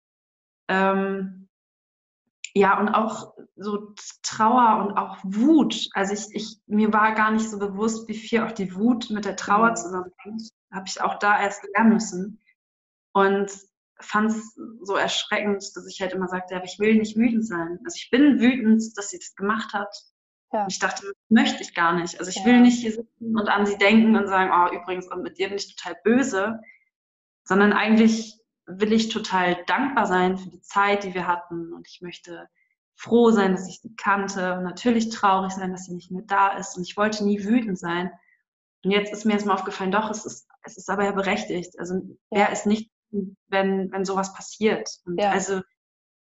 [0.69, 1.49] Ähm,
[2.53, 5.89] ja, und auch so Trauer und auch Wut.
[5.93, 9.25] Also ich, ich, mir war gar nicht so bewusst, wie viel auch die Wut mit
[9.25, 9.75] der Trauer mhm.
[9.75, 10.49] zusammenhängt.
[10.71, 12.41] Habe ich auch da erst lernen müssen.
[13.13, 13.51] Und
[13.99, 17.45] fand es so erschreckend, dass ich halt immer sagte, ja, aber ich will nicht wütend
[17.45, 17.79] sein.
[17.85, 19.93] Also ich bin wütend, dass sie das gemacht hat.
[20.53, 20.63] Ja.
[20.63, 22.19] Und ich dachte, das möchte ich gar nicht.
[22.19, 22.45] Also ich ja.
[22.45, 25.49] will nicht hier sitzen und an sie denken und sagen, oh, übrigens, und mit dir
[25.49, 26.59] bin ich total böse,
[27.43, 31.73] sondern eigentlich will ich total dankbar sein für die Zeit, die wir hatten.
[31.73, 32.47] Und ich möchte
[32.95, 36.57] froh sein, dass ich sie kannte und natürlich traurig sein, dass sie nicht mehr da
[36.57, 36.77] ist.
[36.77, 38.11] Und ich wollte nie wütend sein.
[38.83, 41.79] Und jetzt ist mir erstmal aufgefallen, doch, es ist, es ist aber ja berechtigt.
[41.79, 44.89] Also wer ist nicht wenn, wenn sowas passiert.
[45.05, 45.31] Und ja.
[45.31, 45.61] Also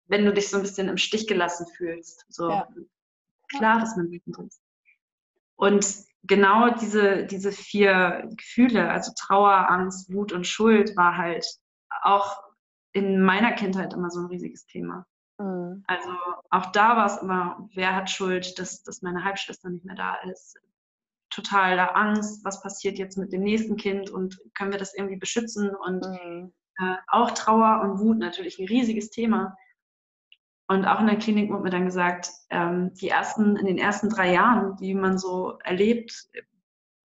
[0.06, 2.24] wenn du dich so ein bisschen im Stich gelassen fühlst.
[2.28, 2.68] So ja.
[3.48, 4.60] klar, dass man wütend ist.
[5.56, 5.86] Und
[6.24, 11.46] genau diese, diese vier Gefühle, also Trauer, Angst, Wut und Schuld, war halt
[12.02, 12.42] auch
[12.92, 15.06] in meiner Kindheit immer so ein riesiges Thema.
[15.38, 15.84] Mhm.
[15.86, 16.10] Also
[16.50, 20.16] auch da war es immer, wer hat Schuld, dass, dass meine Halbschwester nicht mehr da
[20.30, 20.58] ist.
[21.30, 25.74] Totale Angst, was passiert jetzt mit dem nächsten Kind und können wir das irgendwie beschützen
[25.74, 26.52] und mhm.
[26.78, 29.56] Äh, auch Trauer und Wut natürlich ein riesiges Thema.
[30.66, 34.08] Und auch in der Klinik wurde mir dann gesagt, ähm, die ersten, in den ersten
[34.08, 36.28] drei Jahren, die man so erlebt,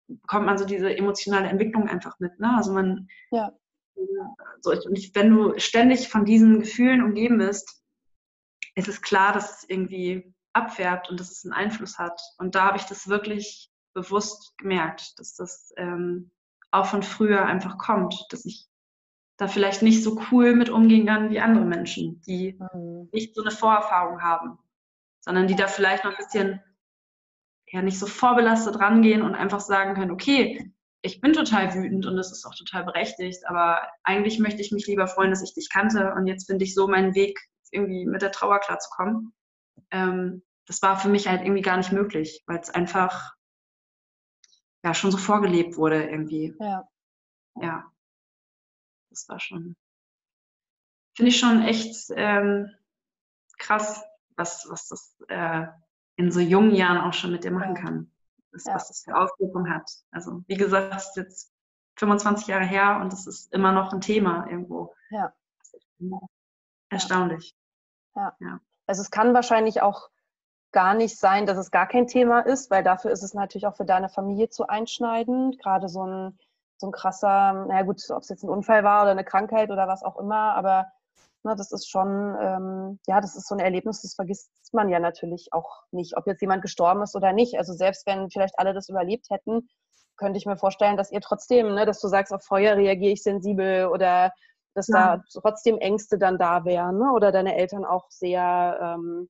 [0.08, 2.40] bekommt man so diese emotionale Entwicklung einfach mit.
[2.40, 2.54] Ne?
[2.56, 3.52] Also man, ja.
[4.62, 7.82] so, und wenn du ständig von diesen Gefühlen umgeben bist,
[8.76, 12.20] ist es klar, dass es irgendwie abfärbt und dass es einen Einfluss hat.
[12.38, 16.32] Und da habe ich das wirklich bewusst gemerkt, dass das ähm,
[16.72, 18.68] auch von früher einfach kommt, dass ich
[19.38, 23.10] da vielleicht nicht so cool mit umgehen kann wie andere Menschen, die mhm.
[23.12, 24.58] nicht so eine Vorerfahrung haben,
[25.22, 26.62] sondern die da vielleicht noch ein bisschen
[27.68, 32.18] ja nicht so vorbelastet rangehen und einfach sagen können, okay, ich bin total wütend und
[32.18, 35.70] das ist auch total berechtigt, aber eigentlich möchte ich mich lieber freuen, dass ich dich
[35.70, 37.40] kannte und jetzt finde ich so meinen Weg,
[37.72, 39.34] irgendwie mit der Trauer klarzukommen.
[39.92, 43.34] Ähm, das war für mich halt irgendwie gar nicht möglich, weil es einfach
[44.84, 46.56] ja schon so vorgelebt wurde irgendwie.
[46.60, 46.88] Ja.
[47.62, 47.92] Ja
[49.18, 49.76] das war schon,
[51.16, 52.70] finde ich schon echt ähm,
[53.58, 54.04] krass,
[54.36, 55.68] was, was das äh,
[56.16, 58.12] in so jungen Jahren auch schon mit dir machen kann.
[58.52, 58.76] ist, ja.
[58.76, 59.90] was das für Auswirkungen hat.
[60.12, 61.54] Also wie gesagt, es ist jetzt
[61.98, 64.94] 25 Jahre her und es ist immer noch ein Thema irgendwo.
[65.10, 65.34] Ja.
[66.90, 67.56] Erstaunlich.
[68.16, 68.36] Ja.
[68.40, 68.60] ja.
[68.86, 70.10] Also es kann wahrscheinlich auch
[70.72, 73.76] gar nicht sein, dass es gar kein Thema ist, weil dafür ist es natürlich auch
[73.76, 75.60] für deine Familie zu einschneidend.
[75.60, 76.38] Gerade so ein,
[76.78, 79.88] so ein krasser, naja gut, ob es jetzt ein Unfall war oder eine Krankheit oder
[79.88, 80.88] was auch immer, aber
[81.44, 85.00] ne, das ist schon, ähm, ja, das ist so ein Erlebnis, das vergisst man ja
[85.00, 87.58] natürlich auch nicht, ob jetzt jemand gestorben ist oder nicht.
[87.58, 89.68] Also selbst wenn vielleicht alle das überlebt hätten,
[90.18, 93.24] könnte ich mir vorstellen, dass ihr trotzdem, ne, dass du sagst, auf Feuer reagiere ich
[93.24, 94.32] sensibel oder
[94.74, 95.18] dass ja.
[95.18, 97.12] da trotzdem Ängste dann da wären ne?
[97.12, 99.30] oder deine Eltern auch sehr, ähm,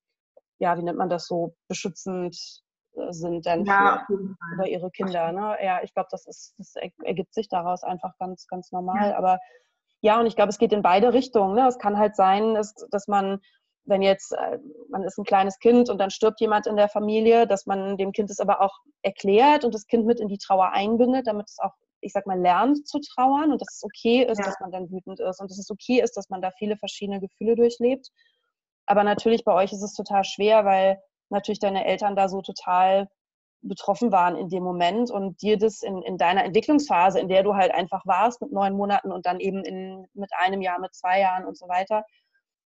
[0.59, 2.63] ja, wie nennt man das so, beschützend
[3.09, 4.05] sind dann ja,
[4.53, 5.31] über ihre Kinder.
[5.31, 5.57] Ne?
[5.61, 9.11] Ja, ich glaube, das ist, das ergibt sich daraus einfach ganz, ganz normal.
[9.11, 9.17] Ja.
[9.17, 9.39] Aber
[10.01, 11.55] ja, und ich glaube, es geht in beide Richtungen.
[11.55, 11.67] Ne?
[11.67, 13.39] Es kann halt sein, dass, dass man,
[13.85, 17.47] wenn jetzt, äh, man ist ein kleines Kind und dann stirbt jemand in der Familie,
[17.47, 20.71] dass man dem Kind es aber auch erklärt und das Kind mit in die Trauer
[20.71, 24.37] einbindet, damit es auch ich sag mal, lernt zu trauern und dass es okay ist,
[24.37, 24.45] ja.
[24.45, 27.19] dass man dann wütend ist und dass es okay ist, dass man da viele verschiedene
[27.19, 28.09] Gefühle durchlebt.
[28.85, 33.07] Aber natürlich bei euch ist es total schwer, weil natürlich deine Eltern da so total
[33.61, 37.55] betroffen waren in dem Moment und dir das in, in deiner Entwicklungsphase, in der du
[37.55, 41.19] halt einfach warst mit neun Monaten und dann eben in, mit einem Jahr, mit zwei
[41.19, 42.05] Jahren und so weiter,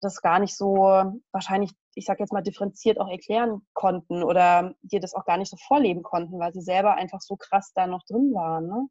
[0.01, 4.99] das gar nicht so wahrscheinlich, ich sag jetzt mal, differenziert auch erklären konnten oder dir
[4.99, 8.03] das auch gar nicht so vorleben konnten, weil sie selber einfach so krass da noch
[8.03, 8.67] drin waren.
[8.67, 8.87] Ne?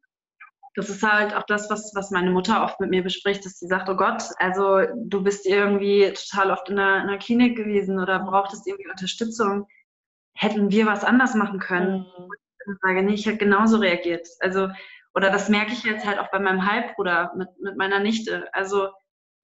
[0.75, 3.67] Das ist halt auch das, was, was meine Mutter oft mit mir bespricht, dass sie
[3.67, 7.99] sagt, oh Gott, also du bist irgendwie total oft in einer, in einer Klinik gewesen
[7.99, 9.67] oder brauchtest irgendwie Unterstützung.
[10.33, 11.99] Hätten wir was anders machen können?
[11.99, 12.29] Mhm.
[12.67, 14.27] Ich sage, nee, ich hätte genauso reagiert.
[14.41, 14.69] Also,
[15.13, 18.53] oder das merke ich jetzt halt auch bei meinem Halbbruder mit, mit meiner Nichte.
[18.53, 18.89] Also,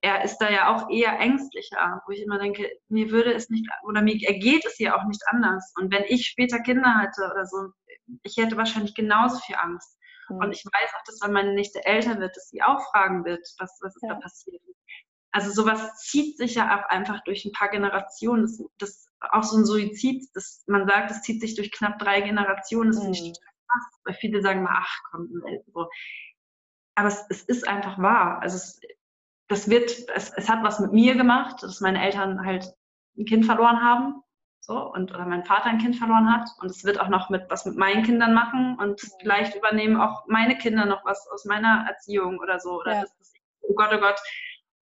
[0.01, 3.69] er ist da ja auch eher ängstlicher, wo ich immer denke, mir würde es nicht,
[3.83, 5.71] oder mir ergeht es ja auch nicht anders.
[5.79, 7.69] Und wenn ich später Kinder hatte oder so,
[8.23, 9.97] ich hätte wahrscheinlich genauso viel Angst.
[10.39, 10.51] Und mhm.
[10.51, 13.79] ich weiß auch, dass wenn meine Nichte älter wird, dass sie auch fragen wird, was,
[13.81, 14.13] was ist ja.
[14.13, 14.61] da passiert.
[15.33, 18.43] Also sowas zieht sich ja auch einfach durch ein paar Generationen.
[18.43, 22.21] Das, das auch so ein Suizid, das, man sagt, das zieht sich durch knapp drei
[22.21, 22.91] Generationen.
[22.91, 23.03] Das mhm.
[23.03, 25.29] finde ich total krass, weil viele sagen mal, ach komm,
[25.73, 25.87] so.
[26.95, 28.41] Aber es, es ist einfach wahr.
[28.41, 28.81] Also es,
[29.47, 32.73] das wird, es, es hat was mit mir gemacht, dass meine Eltern halt
[33.17, 34.21] ein Kind verloren haben
[34.61, 36.49] so und oder mein Vater ein Kind verloren hat.
[36.59, 38.77] Und es wird auch noch mit was mit meinen Kindern machen.
[38.79, 42.79] Und vielleicht übernehmen auch meine Kinder noch was aus meiner Erziehung oder so.
[42.79, 43.01] Oder ja.
[43.01, 44.19] das ist, oh Gott oh Gott.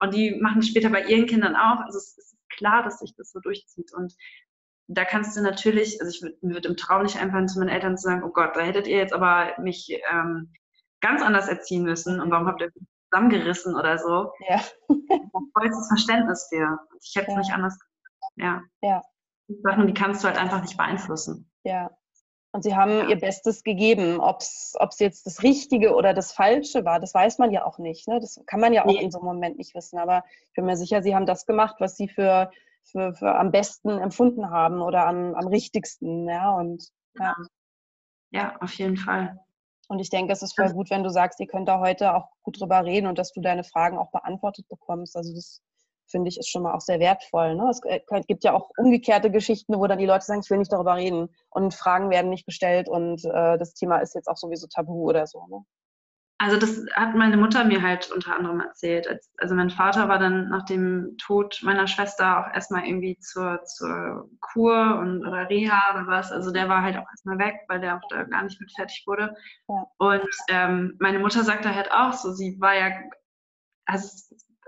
[0.02, 1.80] Und die machen später bei ihren Kindern auch.
[1.80, 3.94] Also es ist klar dass sich das so durchzieht.
[3.94, 4.14] Und
[4.88, 7.98] da kannst du natürlich also ich würde würd im Traum nicht einfallen zu meinen Eltern
[7.98, 10.52] zu sagen oh Gott da hättet ihr jetzt aber mich ähm,
[11.00, 12.20] ganz anders erziehen müssen.
[12.20, 14.34] Und warum habt ihr mich zusammengerissen oder so?
[14.50, 14.62] Ja.
[15.54, 16.80] Vollstes Verständnis für.
[17.02, 17.40] Ich hätte es ja.
[17.40, 17.80] nicht anders
[18.36, 18.62] ja.
[18.82, 19.02] Ja
[19.64, 21.50] Sachen, die kannst du halt einfach nicht beeinflussen.
[21.64, 21.92] Ja.
[22.52, 23.08] Und sie haben ja.
[23.10, 24.20] ihr Bestes gegeben.
[24.20, 28.08] Ob es jetzt das Richtige oder das Falsche war, das weiß man ja auch nicht.
[28.08, 28.20] Ne?
[28.20, 29.02] Das kann man ja auch nee.
[29.02, 30.00] in so einem Moment nicht wissen.
[30.00, 32.50] Aber ich bin mir sicher, sie haben das gemacht, was sie für,
[32.84, 36.28] für, für am besten empfunden haben oder am, am richtigsten.
[36.28, 37.36] Ja, und, ja.
[38.32, 39.40] ja, auf jeden Fall.
[39.88, 42.30] Und ich denke, es ist voll gut, wenn du sagst, ihr könnt da heute auch
[42.44, 45.16] gut drüber reden und dass du deine Fragen auch beantwortet bekommst.
[45.16, 45.62] Also das
[46.10, 47.56] finde ich, ist schon mal auch sehr wertvoll.
[47.56, 47.70] Ne?
[47.70, 50.74] Es äh, gibt ja auch umgekehrte Geschichten, wo dann die Leute sagen, ich will nicht
[50.74, 54.68] darüber reden und Fragen werden nicht gestellt und äh, das Thema ist jetzt auch sowieso
[54.68, 55.46] tabu oder so.
[55.48, 55.64] Ne?
[56.42, 59.10] Also das hat meine Mutter mir halt unter anderem erzählt.
[59.38, 64.30] Also mein Vater war dann nach dem Tod meiner Schwester auch erstmal irgendwie zur, zur
[64.40, 66.32] Kur und oder Reha oder was.
[66.32, 69.04] Also der war halt auch erstmal weg, weil der auch da gar nicht mit fertig
[69.06, 69.36] wurde.
[69.68, 69.86] Ja.
[69.98, 72.90] Und ähm, meine Mutter sagte halt auch so, sie war ja,
[73.86, 74.08] also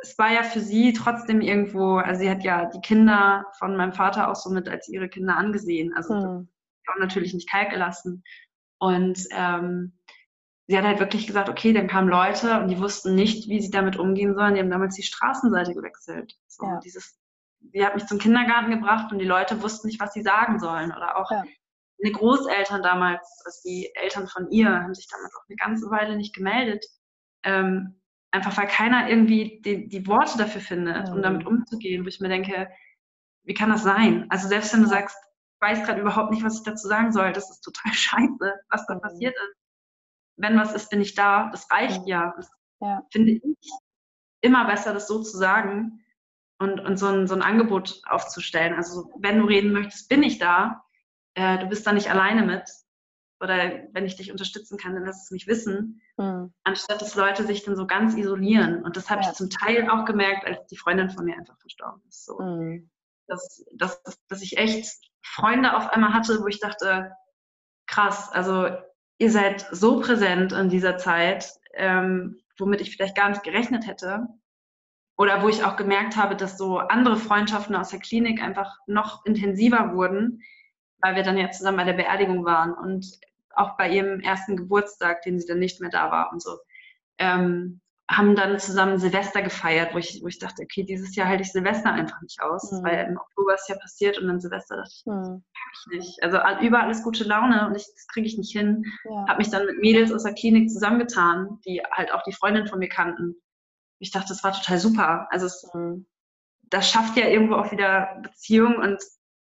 [0.01, 3.93] es war ja für sie trotzdem irgendwo, also sie hat ja die Kinder von meinem
[3.93, 5.93] Vater auch so mit als ihre Kinder angesehen.
[5.95, 6.49] Also mhm.
[6.87, 8.23] auch natürlich nicht kalt gelassen.
[8.79, 9.93] Und ähm,
[10.67, 13.69] sie hat halt wirklich gesagt, okay, dann kamen Leute und die wussten nicht, wie sie
[13.69, 14.55] damit umgehen sollen.
[14.55, 16.35] Die haben damals die Straßenseite gewechselt.
[16.47, 16.79] So, ja.
[16.79, 17.19] dieses,
[17.71, 20.91] sie hat mich zum Kindergarten gebracht und die Leute wussten nicht, was sie sagen sollen.
[20.91, 21.43] Oder auch ja.
[22.01, 26.17] meine Großeltern damals, also die Eltern von ihr, haben sich damals auch eine ganze Weile
[26.17, 26.83] nicht gemeldet.
[27.43, 28.00] Ähm,
[28.32, 32.30] Einfach weil keiner irgendwie die, die Worte dafür findet, um damit umzugehen, wo ich mir
[32.30, 32.70] denke,
[33.44, 34.26] wie kann das sein?
[34.30, 35.17] Also selbst wenn du sagst,
[35.56, 38.86] ich weiß gerade überhaupt nicht, was ich dazu sagen soll, das ist total scheiße, was
[38.86, 39.02] da mhm.
[39.02, 39.58] passiert ist.
[40.38, 41.50] Wenn was ist, bin ich da.
[41.52, 42.34] Das reicht ja.
[42.36, 43.06] Das ja.
[43.12, 43.41] finde ich
[44.41, 46.04] immer besser, das so zu sagen
[46.58, 48.76] und, und so, ein, so ein Angebot aufzustellen.
[48.76, 50.84] Also wenn du reden möchtest, bin ich da.
[51.34, 52.63] Äh, du bist da nicht alleine mit
[53.41, 53.58] oder
[53.91, 56.54] wenn ich dich unterstützen kann, dann lass es mich wissen, mhm.
[56.63, 58.84] anstatt dass Leute sich dann so ganz isolieren.
[58.84, 59.30] Und das habe ja.
[59.30, 62.25] ich zum Teil auch gemerkt, als die Freundin von mir einfach verstorben ist.
[62.25, 62.39] So.
[62.39, 62.89] Mhm.
[63.27, 64.88] Dass, dass, dass ich echt
[65.23, 67.12] Freunde auf einmal hatte, wo ich dachte,
[67.88, 68.69] krass, also
[69.17, 74.27] ihr seid so präsent in dieser Zeit, ähm, womit ich vielleicht gar nicht gerechnet hätte.
[75.17, 79.25] Oder wo ich auch gemerkt habe, dass so andere Freundschaften aus der Klinik einfach noch
[79.25, 80.41] intensiver wurden,
[80.99, 83.19] weil wir dann ja zusammen bei der Beerdigung waren und
[83.55, 86.57] auch bei ihrem ersten Geburtstag, den sie dann nicht mehr da war und so.
[87.17, 91.43] Ähm, haben dann zusammen Silvester gefeiert, wo ich, wo ich dachte, okay, dieses Jahr halte
[91.43, 92.83] ich Silvester einfach nicht aus, mhm.
[92.83, 95.43] weil im Oktober ist ja passiert und dann Silvester dachte ich, mhm.
[95.71, 96.23] ich nicht.
[96.23, 98.83] Also überall alles gute Laune und ich, das kriege ich nicht hin.
[99.05, 99.25] Ja.
[99.29, 102.79] Habe mich dann mit Mädels aus der Klinik zusammengetan, die halt auch die Freundin von
[102.79, 103.35] mir kannten.
[103.99, 105.27] Ich dachte, das war total super.
[105.29, 106.05] Also es, mhm.
[106.63, 109.01] das schafft ja irgendwo auch wieder Beziehungen und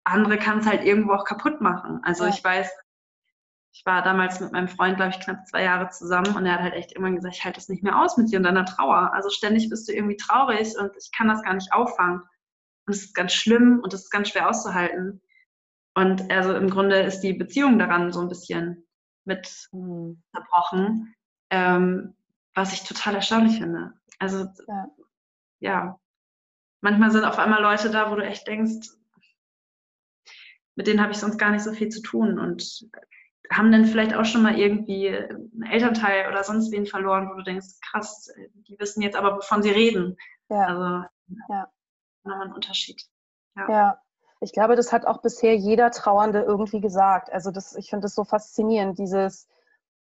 [0.06, 2.00] andere kann es halt irgendwo auch kaputt machen.
[2.04, 2.32] Also ja.
[2.32, 2.70] ich weiß,
[3.76, 6.62] ich war damals mit meinem Freund, glaube ich, knapp zwei Jahre zusammen und er hat
[6.62, 9.14] halt echt immer gesagt, ich halte das nicht mehr aus mit dir und deiner Trauer.
[9.14, 12.22] Also ständig bist du irgendwie traurig und ich kann das gar nicht auffangen.
[12.88, 15.22] Und es ist ganz schlimm und es ist ganz schwer auszuhalten.
[15.94, 18.88] Und also im Grunde ist die Beziehung daran so ein bisschen
[19.26, 20.24] mit mhm.
[20.34, 21.14] zerbrochen,
[21.50, 22.16] ähm,
[22.54, 23.92] was ich total erstaunlich finde.
[24.20, 24.90] Also ja.
[25.60, 26.00] ja,
[26.80, 28.88] manchmal sind auf einmal Leute da, wo du echt denkst,
[30.76, 32.40] mit denen habe ich sonst gar nicht so viel zu tun.
[32.40, 32.88] Und
[33.52, 37.44] haben dann vielleicht auch schon mal irgendwie einen Elternteil oder sonst wen verloren, wo du
[37.44, 38.32] denkst, krass,
[38.68, 40.18] die wissen jetzt aber, wovon sie reden.
[40.50, 40.66] Ja.
[40.68, 41.08] Also
[41.50, 41.68] ja.
[42.24, 43.02] nochmal ein Unterschied.
[43.56, 43.70] Ja.
[43.70, 44.00] ja.
[44.42, 47.32] Ich glaube, das hat auch bisher jeder Trauernde irgendwie gesagt.
[47.32, 49.48] Also das, ich finde das so faszinierend, dieses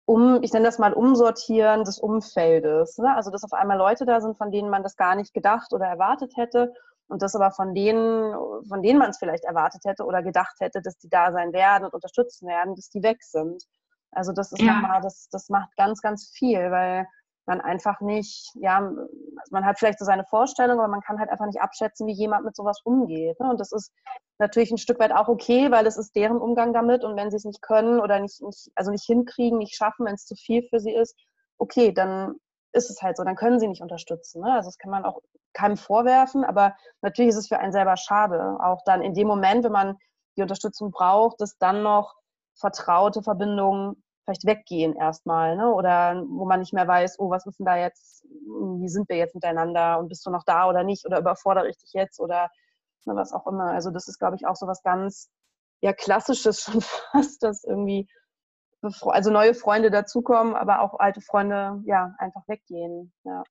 [0.07, 2.98] um, ich nenne das mal Umsortieren des Umfeldes.
[2.98, 3.14] Ne?
[3.14, 5.87] Also dass auf einmal Leute da sind, von denen man das gar nicht gedacht oder
[5.87, 6.74] erwartet hätte
[7.08, 8.34] und das aber von denen,
[8.68, 11.84] von denen man es vielleicht erwartet hätte oder gedacht hätte, dass die da sein werden
[11.84, 13.62] und unterstützen werden, dass die weg sind.
[14.10, 14.74] Also das ist ja.
[14.74, 17.06] nochmal, das, das macht ganz, ganz viel, weil
[17.46, 21.28] man einfach nicht, ja, also man hat vielleicht so seine Vorstellung, aber man kann halt
[21.30, 23.38] einfach nicht abschätzen, wie jemand mit sowas umgeht.
[23.38, 23.50] Ne?
[23.50, 23.92] Und das ist
[24.38, 27.36] natürlich ein Stück weit auch okay, weil es ist deren Umgang damit und wenn sie
[27.36, 30.66] es nicht können oder nicht, nicht also nicht hinkriegen, nicht schaffen, wenn es zu viel
[30.70, 31.14] für sie ist,
[31.58, 32.36] okay, dann
[32.74, 34.42] ist es halt so, dann können sie nicht unterstützen.
[34.42, 34.52] Ne?
[34.52, 35.20] Also das kann man auch
[35.52, 39.64] keinem vorwerfen, aber natürlich ist es für einen selber schade, auch dann in dem Moment,
[39.64, 39.96] wenn man
[40.37, 42.14] die Unterstützung braucht, dass dann noch
[42.56, 45.72] vertraute Verbindungen vielleicht weggehen erstmal, ne?
[45.72, 49.16] oder wo man nicht mehr weiß, oh, was ist denn da jetzt, wie sind wir
[49.16, 52.50] jetzt miteinander und bist du noch da oder nicht oder überfordere ich dich jetzt oder
[53.04, 53.72] ne, was auch immer.
[53.72, 55.30] Also das ist, glaube ich, auch so was ganz
[55.80, 58.08] ja, Klassisches schon fast, dass irgendwie
[59.03, 63.12] also neue Freunde dazukommen, aber auch alte Freunde ja einfach weggehen.
[63.25, 63.42] Ja.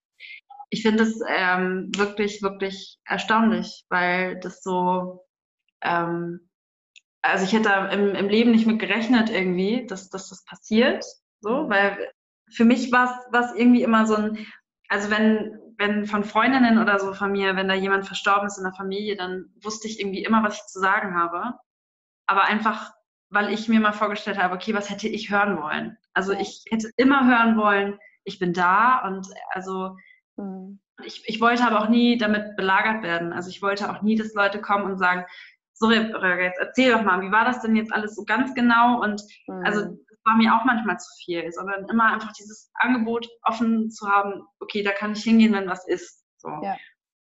[0.69, 5.25] Ich finde es ähm, wirklich, wirklich erstaunlich, weil das so,
[5.81, 6.49] ähm,
[7.21, 11.05] also ich hätte im, im Leben nicht mit gerechnet irgendwie, dass, dass das passiert,
[11.41, 11.69] so, mhm.
[11.69, 12.11] weil
[12.51, 14.45] für mich war es irgendwie immer so ein,
[14.89, 18.63] also wenn, wenn von Freundinnen oder so von mir, wenn da jemand verstorben ist in
[18.63, 21.53] der Familie, dann wusste ich irgendwie immer, was ich zu sagen habe.
[22.27, 22.93] Aber einfach
[23.33, 25.97] weil ich mir mal vorgestellt habe, okay, was hätte ich hören wollen?
[26.13, 29.97] Also ich hätte immer hören wollen, ich bin da und also
[30.37, 30.79] mhm.
[31.03, 33.33] ich, ich wollte aber auch nie damit belagert werden.
[33.33, 35.25] Also ich wollte auch nie, dass Leute kommen und sagen,
[35.73, 39.01] so, jetzt erzähl doch mal, wie war das denn jetzt alles so ganz genau?
[39.01, 39.65] Und mhm.
[39.65, 44.07] also das war mir auch manchmal zu viel, sondern immer einfach dieses Angebot offen zu
[44.07, 46.23] haben, okay, da kann ich hingehen, wenn was ist.
[46.37, 46.49] So.
[46.61, 46.77] Ja.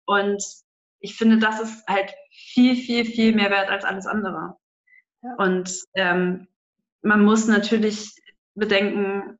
[0.05, 0.43] Und
[0.99, 4.57] ich finde, das ist halt viel, viel, viel mehr wert als alles andere.
[5.37, 6.47] Und ähm,
[7.01, 8.11] man muss natürlich
[8.55, 9.37] bedenken,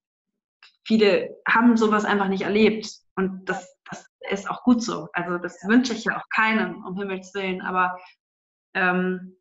[0.85, 2.89] viele haben sowas einfach nicht erlebt.
[3.15, 5.09] Und das, das ist auch gut so.
[5.13, 7.61] Also das wünsche ich ja auch keinem, um Himmels Willen.
[7.61, 7.99] Aber
[8.73, 9.37] ähm,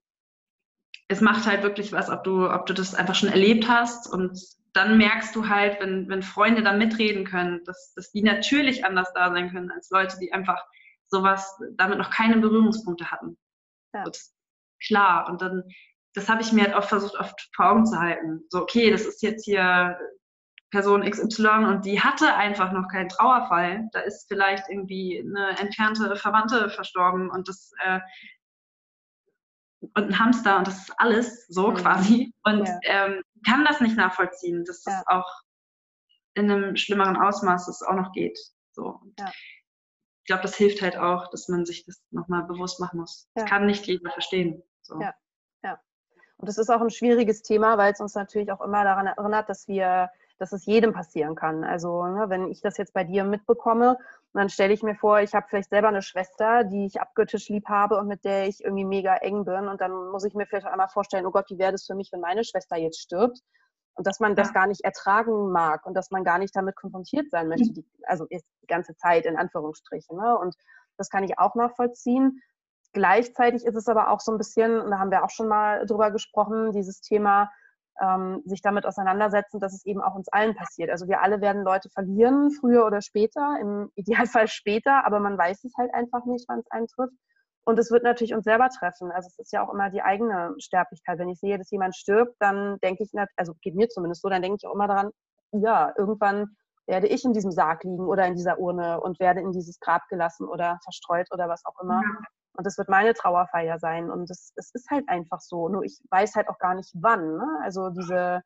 [1.09, 4.11] es macht halt wirklich was, ob du, ob du das einfach schon erlebt hast.
[4.11, 4.39] Und
[4.73, 9.13] dann merkst du halt, wenn, wenn Freunde da mitreden können, dass, dass die natürlich anders
[9.15, 10.63] da sein können als Leute, die einfach
[11.09, 13.37] sowas damit noch keine Berührungspunkte hatten.
[13.93, 14.05] Ja.
[14.85, 15.29] klar.
[15.29, 15.63] Und dann
[16.15, 18.45] das habe ich mir halt auch versucht, oft vor Augen zu halten.
[18.49, 19.99] So, okay, das ist jetzt hier
[20.71, 23.89] Person XY und die hatte einfach noch keinen Trauerfall.
[23.93, 28.01] Da ist vielleicht irgendwie eine entfernte Verwandte verstorben und das äh,
[29.81, 31.75] und ein Hamster und das ist alles so mhm.
[31.77, 32.79] quasi und ja.
[32.85, 35.03] ähm, kann das nicht nachvollziehen, dass das ja.
[35.07, 35.31] auch
[36.35, 38.39] in einem schlimmeren Ausmaß das auch noch geht.
[38.73, 39.01] So.
[39.19, 39.31] Ja.
[39.31, 43.29] Ich glaube, das hilft halt auch, dass man sich das nochmal bewusst machen muss.
[43.35, 44.63] Das kann nicht jeder verstehen.
[44.81, 44.99] So.
[45.01, 45.15] Ja.
[46.39, 49.49] Und das ist auch ein schwieriges Thema, weil es uns natürlich auch immer daran erinnert,
[49.49, 51.65] dass wir, dass es jedem passieren kann.
[51.65, 53.97] Also ne, wenn ich das jetzt bei dir mitbekomme,
[54.33, 57.69] dann stelle ich mir vor, ich habe vielleicht selber eine Schwester, die ich abgöttisch lieb
[57.69, 59.69] habe und mit der ich irgendwie mega eng bin.
[59.69, 61.95] Und dann muss ich mir vielleicht auch einmal vorstellen, oh Gott, wie wäre das für
[61.95, 63.39] mich, wenn meine Schwester jetzt stirbt?
[63.97, 67.31] Und dass man das gar nicht ertragen mag und dass man gar nicht damit konfrontiert
[67.31, 70.19] sein möchte, die, also die ganze Zeit in Anführungsstrichen.
[70.19, 70.37] Ne?
[70.37, 70.57] Und
[70.97, 72.43] das kann ich auch nachvollziehen.
[72.95, 75.85] Gleichzeitig ist es aber auch so ein bisschen, und da haben wir auch schon mal
[75.85, 77.51] drüber gesprochen, dieses Thema,
[78.01, 80.91] ähm, sich damit auseinandersetzen, dass es eben auch uns allen passiert.
[80.91, 85.65] Also wir alle werden Leute verlieren, früher oder später, im Idealfall später, aber man weiß
[85.65, 87.15] es halt einfach nicht, wann es eintrifft.
[87.67, 89.11] Und es wird natürlich uns selber treffen.
[89.11, 91.19] Also es ist ja auch immer die eigene Sterblichkeit.
[91.19, 94.43] Wenn ich sehe, dass jemand stirbt, dann denke ich, also geht mir zumindest so, dann
[94.43, 95.11] denke ich auch immer daran,
[95.53, 99.53] ja, irgendwann werde ich in diesem Sarg liegen oder in dieser Urne und werde in
[99.53, 102.03] dieses Grab gelassen oder verstreut oder was auch immer.
[102.03, 102.27] Ja.
[102.57, 104.11] Und das wird meine Trauerfeier sein.
[104.11, 105.69] Und es ist halt einfach so.
[105.69, 107.37] Nur ich weiß halt auch gar nicht wann.
[107.37, 107.61] Ne?
[107.63, 108.43] Also diese,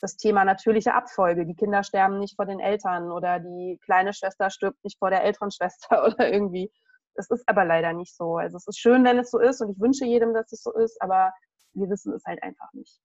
[0.00, 1.46] das Thema natürliche Abfolge.
[1.46, 5.24] Die Kinder sterben nicht vor den Eltern oder die kleine Schwester stirbt nicht vor der
[5.24, 6.70] älteren Schwester oder irgendwie.
[7.14, 8.36] Es ist aber leider nicht so.
[8.36, 10.72] Also es ist schön, wenn es so ist und ich wünsche jedem, dass es so
[10.72, 11.32] ist, aber
[11.74, 12.98] wir wissen es halt einfach nicht.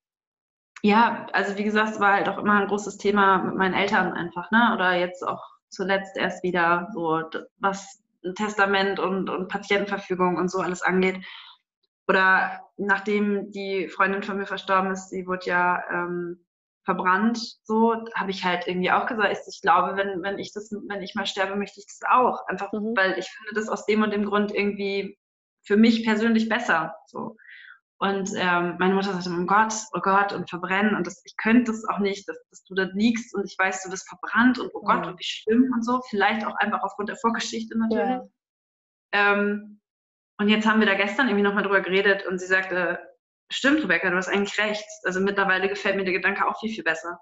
[0.81, 4.13] Ja, also wie gesagt, es war halt auch immer ein großes Thema mit meinen Eltern
[4.13, 4.71] einfach, ne?
[4.75, 7.23] Oder jetzt auch zuletzt erst wieder so,
[7.57, 8.03] was
[8.33, 11.23] Testament und, und Patientenverfügung und so alles angeht.
[12.07, 16.45] Oder nachdem die Freundin von mir verstorben ist, sie wurde ja ähm,
[16.85, 21.01] verbrannt, so habe ich halt irgendwie auch gesagt, ich glaube, wenn, wenn ich das, wenn
[21.01, 22.45] ich mal sterbe, möchte ich das auch.
[22.47, 22.93] Einfach, mhm.
[22.95, 25.17] weil ich finde das aus dem und dem Grund irgendwie
[25.63, 26.95] für mich persönlich besser.
[27.07, 27.37] So.
[27.97, 30.95] Und ähm, meine Mutter sagte, oh Gott, oh Gott, und verbrennen.
[30.95, 33.83] Und das, ich könnte das auch nicht, dass, dass, du da liegst und ich weiß,
[33.83, 35.11] du bist verbrannt und oh Gott, ja.
[35.11, 36.01] und wie schlimm und so.
[36.09, 38.05] Vielleicht auch einfach aufgrund der Vorgeschichte natürlich.
[38.05, 38.27] Ja.
[39.13, 39.79] Ähm,
[40.37, 42.99] und jetzt haben wir da gestern irgendwie nochmal drüber geredet und sie sagte,
[43.49, 44.85] stimmt, Rebecca, du hast eigentlich recht.
[45.03, 47.19] Also mittlerweile gefällt mir der Gedanke auch viel, viel besser.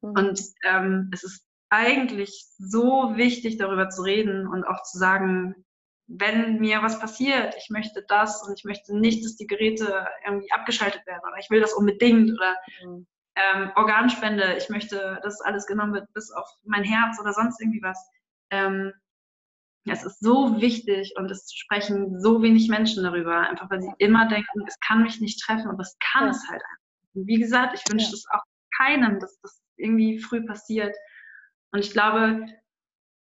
[0.00, 0.10] Mhm.
[0.10, 5.64] Und ähm, es ist eigentlich so wichtig, darüber zu reden und auch zu sagen,
[6.08, 10.50] wenn mir was passiert, ich möchte das und ich möchte nicht, dass die Geräte irgendwie
[10.52, 13.06] abgeschaltet werden oder ich will das unbedingt oder mhm.
[13.34, 17.82] ähm, Organspende, ich möchte, dass alles genommen wird bis auf mein Herz oder sonst irgendwie
[17.82, 17.98] was.
[18.50, 18.92] Ähm,
[19.88, 24.28] es ist so wichtig und es sprechen so wenig Menschen darüber, einfach weil sie immer
[24.28, 26.30] denken, es kann mich nicht treffen, aber es kann ja.
[26.30, 26.86] es halt einfach.
[27.14, 28.38] Und wie gesagt, ich wünsche es ja.
[28.38, 28.44] auch
[28.76, 30.94] keinem, dass das irgendwie früh passiert.
[31.72, 32.46] Und ich glaube,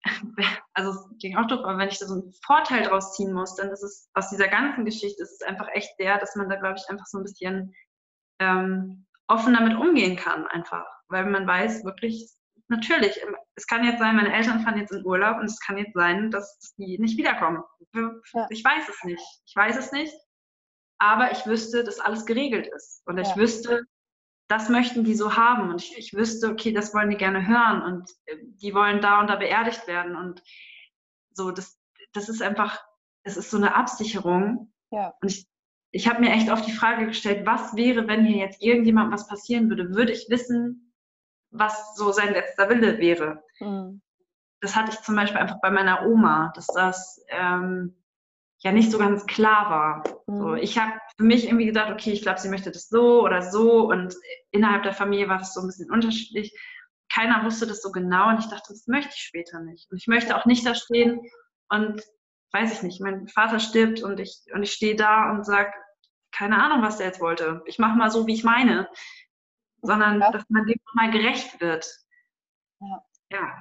[0.74, 3.54] also es ging auch durch, aber wenn ich da so einen Vorteil draus ziehen muss,
[3.56, 6.56] dann ist es aus dieser ganzen Geschichte ist es einfach echt der, dass man da,
[6.56, 7.74] glaube ich, einfach so ein bisschen
[8.38, 10.86] ähm, offen damit umgehen kann, einfach.
[11.08, 12.30] Weil man weiß, wirklich,
[12.68, 13.20] natürlich,
[13.54, 16.30] es kann jetzt sein, meine Eltern fahren jetzt in Urlaub und es kann jetzt sein,
[16.30, 17.62] dass die nicht wiederkommen.
[17.94, 18.46] Ja.
[18.48, 19.22] Ich weiß es nicht.
[19.44, 20.14] Ich weiß es nicht.
[20.98, 23.02] Aber ich wüsste, dass alles geregelt ist.
[23.06, 23.84] Und ich wüsste,
[24.50, 25.70] das möchten die so haben.
[25.70, 29.20] Und ich, ich wüsste, okay, das wollen die gerne hören und äh, die wollen da
[29.20, 30.16] und da beerdigt werden.
[30.16, 30.42] Und
[31.32, 31.80] so, das,
[32.12, 32.84] das ist einfach,
[33.22, 34.72] es ist so eine Absicherung.
[34.90, 35.14] Ja.
[35.22, 35.46] Und ich,
[35.92, 39.28] ich habe mir echt oft die Frage gestellt, was wäre, wenn hier jetzt irgendjemand was
[39.28, 39.94] passieren würde?
[39.94, 40.92] Würde ich wissen,
[41.50, 43.44] was so sein letzter Wille wäre?
[43.60, 44.02] Mhm.
[44.60, 47.99] Das hatte ich zum Beispiel einfach bei meiner Oma, dass das ähm,
[48.60, 50.22] ja nicht so ganz klar war.
[50.26, 50.38] Mhm.
[50.38, 53.42] So, ich habe für mich irgendwie gedacht, okay, ich glaube, sie möchte das so oder
[53.42, 54.14] so und
[54.50, 56.54] innerhalb der Familie war das so ein bisschen unterschiedlich.
[57.12, 59.90] Keiner wusste das so genau und ich dachte, das möchte ich später nicht.
[59.90, 61.20] Und ich möchte auch nicht da stehen
[61.68, 62.02] und
[62.52, 65.72] weiß ich nicht, mein Vater stirbt und ich, und ich stehe da und sage,
[66.32, 67.62] keine Ahnung, was der jetzt wollte.
[67.66, 68.88] Ich mache mal so, wie ich meine.
[69.82, 70.30] Sondern, ja.
[70.30, 71.86] dass man dem mal gerecht wird.
[72.80, 73.04] Ja.
[73.32, 73.60] ja.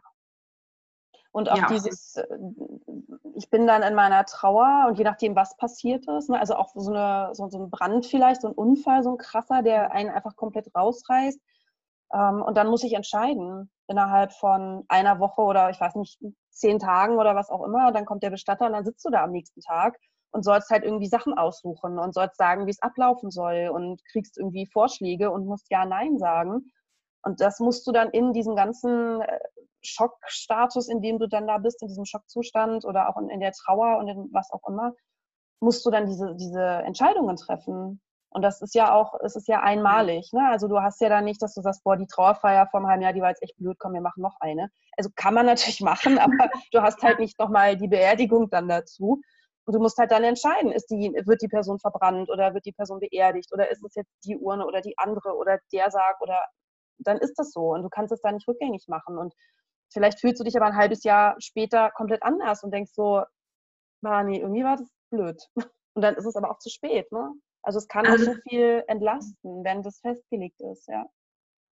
[1.39, 1.67] Und auch ja.
[1.67, 2.27] dieses, äh,
[3.35, 6.67] ich bin dann in meiner Trauer und je nachdem, was passiert ist, ne, also auch
[6.75, 10.09] so, eine, so, so, ein Brand vielleicht, so ein Unfall, so ein krasser, der einen
[10.09, 11.39] einfach komplett rausreißt.
[12.13, 16.19] Ähm, und dann muss ich entscheiden, innerhalb von einer Woche oder ich weiß nicht,
[16.49, 17.93] zehn Tagen oder was auch immer.
[17.93, 19.97] Dann kommt der Bestatter und dann sitzt du da am nächsten Tag
[20.31, 24.37] und sollst halt irgendwie Sachen aussuchen und sollst sagen, wie es ablaufen soll und kriegst
[24.37, 26.69] irgendwie Vorschläge und musst ja, nein sagen.
[27.23, 29.39] Und das musst du dann in diesem ganzen äh,
[29.81, 33.51] Schockstatus, in dem du dann da bist, in diesem Schockzustand oder auch in, in der
[33.51, 34.93] Trauer und in was auch immer,
[35.61, 38.01] musst du dann diese, diese Entscheidungen treffen.
[38.31, 40.31] Und das ist ja auch, es ist ja einmalig.
[40.33, 40.47] Ne?
[40.49, 43.13] Also du hast ja dann nicht, dass du sagst, boah, die Trauerfeier vom halben Jahr,
[43.13, 44.69] die war jetzt echt blöd, komm, wir machen noch eine.
[44.97, 49.21] Also kann man natürlich machen, aber du hast halt nicht nochmal die Beerdigung dann dazu.
[49.65, 52.71] Und du musst halt dann entscheiden, ist die, wird die Person verbrannt oder wird die
[52.71, 56.43] Person beerdigt oder ist es jetzt die Urne oder die andere oder der Sarg oder
[56.97, 59.17] dann ist das so und du kannst es da nicht rückgängig machen.
[59.17, 59.33] Und
[59.91, 63.23] Vielleicht fühlst du dich aber ein halbes Jahr später komplett anders und denkst so,
[64.01, 65.41] nee, irgendwie war das blöd.
[65.95, 67.33] Und dann ist es aber auch zu spät, ne?
[67.61, 71.05] Also es kann also, so viel entlasten, wenn das festgelegt ist, ja.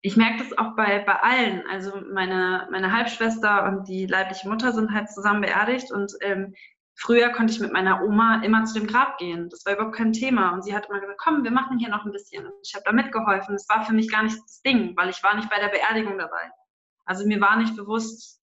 [0.02, 1.64] Ich merke das auch bei, bei allen.
[1.70, 6.54] Also meine, meine Halbschwester und die leibliche Mutter sind halt zusammen beerdigt und ähm,
[6.96, 9.50] früher konnte ich mit meiner Oma immer zu dem Grab gehen.
[9.50, 10.52] Das war überhaupt kein Thema.
[10.52, 12.46] Und sie hat immer gesagt, komm, wir machen hier noch ein bisschen.
[12.46, 13.56] Und ich habe da mitgeholfen.
[13.56, 16.18] Das war für mich gar nicht das Ding, weil ich war nicht bei der Beerdigung
[16.18, 16.52] dabei.
[17.08, 18.42] Also mir war nicht bewusst,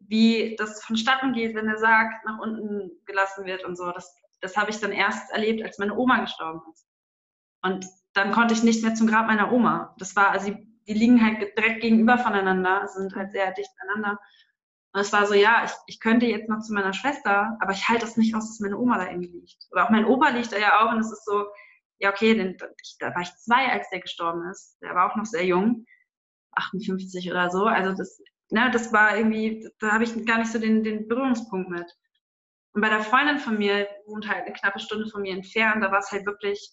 [0.00, 3.92] wie das vonstatten geht, wenn der Sarg nach unten gelassen wird und so.
[3.92, 6.86] Das, das habe ich dann erst erlebt, als meine Oma gestorben ist.
[7.62, 9.94] Und dann konnte ich nicht mehr zum Grab meiner Oma.
[9.98, 14.18] Das war, also die, die liegen halt direkt gegenüber voneinander, sind halt sehr dicht beieinander.
[14.92, 17.88] Und es war so, ja, ich, ich könnte jetzt noch zu meiner Schwester, aber ich
[17.88, 19.68] halte es nicht aus, dass meine Oma da irgendwie liegt.
[19.70, 21.44] Oder auch mein Opa liegt da ja auch und es ist so,
[21.98, 22.56] ja, okay, den,
[22.98, 24.78] da war ich zwei, als der gestorben ist.
[24.80, 25.84] Der war auch noch sehr jung,
[26.60, 27.64] 58 oder so.
[27.64, 31.70] Also das, ne, das war irgendwie, da habe ich gar nicht so den, den Berührungspunkt
[31.70, 31.86] mit.
[32.72, 35.90] Und bei der Freundin von mir, wohnt halt eine knappe Stunde von mir entfernt, da
[35.90, 36.70] war es halt wirklich,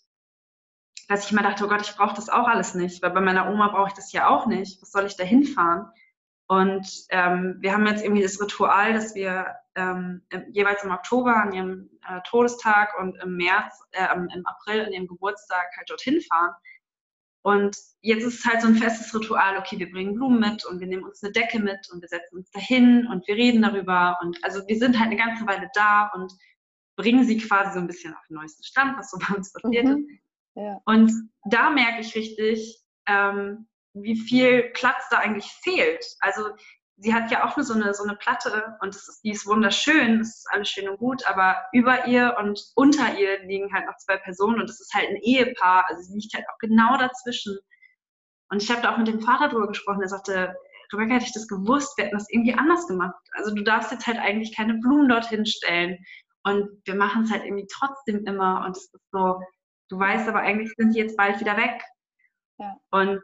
[1.08, 3.50] dass ich immer dachte, oh Gott, ich brauche das auch alles nicht, weil bei meiner
[3.50, 4.82] Oma brauche ich das ja auch nicht.
[4.82, 5.88] Was soll ich da hinfahren?
[6.48, 10.22] Und ähm, wir haben jetzt irgendwie das Ritual, dass wir ähm,
[10.52, 15.08] jeweils im Oktober an ihrem äh, Todestag und im März, äh, im April an ihrem
[15.08, 16.54] Geburtstag halt dorthin fahren.
[17.48, 20.82] Und jetzt ist es halt so ein festes Ritual, okay, wir bringen Blumen mit und
[20.82, 24.18] wir nehmen uns eine Decke mit und wir setzen uns dahin und wir reden darüber.
[24.22, 26.34] Und also wir sind halt eine ganze Weile da und
[26.98, 29.86] bringen sie quasi so ein bisschen auf den neuesten Stand, was so bei uns passiert
[29.86, 30.10] mhm.
[30.10, 30.20] ist.
[30.56, 30.82] Ja.
[30.84, 31.10] Und
[31.46, 36.06] da merke ich richtig, ähm, wie viel Platz da eigentlich fehlt.
[36.20, 36.50] Also
[36.98, 40.20] sie hat ja auch nur so eine, so eine Platte und ist, die ist wunderschön,
[40.20, 43.98] das ist alles schön und gut, aber über ihr und unter ihr liegen halt noch
[43.98, 47.58] zwei Personen und das ist halt ein Ehepaar, also sie liegt halt auch genau dazwischen.
[48.50, 50.56] Und ich habe da auch mit dem Vater drüber gesprochen, der sagte,
[50.92, 53.16] Rebecca, hätte ich das gewusst, wir hätten das irgendwie anders gemacht.
[53.34, 55.98] Also du darfst jetzt halt eigentlich keine Blumen dorthin stellen
[56.44, 59.40] und wir machen es halt irgendwie trotzdem immer und es ist so,
[59.90, 61.84] du weißt aber eigentlich sind die jetzt bald wieder weg.
[62.58, 62.76] Ja.
[62.90, 63.22] Und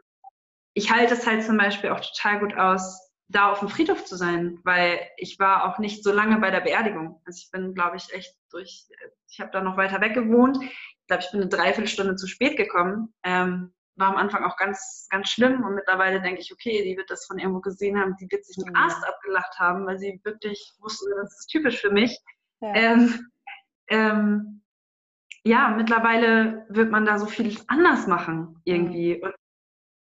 [0.74, 3.03] ich halte es halt zum Beispiel auch total gut aus,
[3.34, 6.60] da auf dem Friedhof zu sein, weil ich war auch nicht so lange bei der
[6.60, 7.20] Beerdigung.
[7.24, 8.86] Also ich bin, glaube ich, echt durch,
[9.28, 10.58] ich habe da noch weiter weg gewohnt.
[10.62, 13.12] Ich glaube, ich bin eine Dreiviertelstunde zu spät gekommen.
[13.24, 17.10] Ähm, war am Anfang auch ganz, ganz schlimm und mittlerweile denke ich, okay, die wird
[17.10, 20.74] das von irgendwo gesehen haben, die wird sich einen Ast abgelacht haben, weil sie wirklich
[20.80, 22.18] wusste, das ist typisch für mich.
[22.60, 22.74] Ja.
[22.74, 23.30] Ähm,
[23.88, 24.62] ähm,
[25.44, 29.22] ja, mittlerweile wird man da so viel anders machen irgendwie.
[29.22, 29.34] Und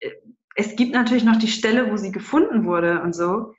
[0.00, 0.12] äh,
[0.58, 3.54] es gibt natürlich noch die Stelle, wo sie gefunden wurde und so.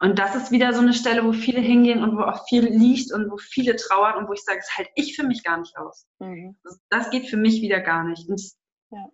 [0.00, 3.12] Und das ist wieder so eine Stelle, wo viele hingehen und wo auch viel liegt
[3.12, 5.76] und wo viele trauern und wo ich sage, das halte ich für mich gar nicht
[5.76, 6.06] aus.
[6.20, 6.56] Mhm.
[6.88, 8.28] Das, geht für mich wieder gar nicht.
[8.30, 8.40] Und
[8.90, 9.10] ja.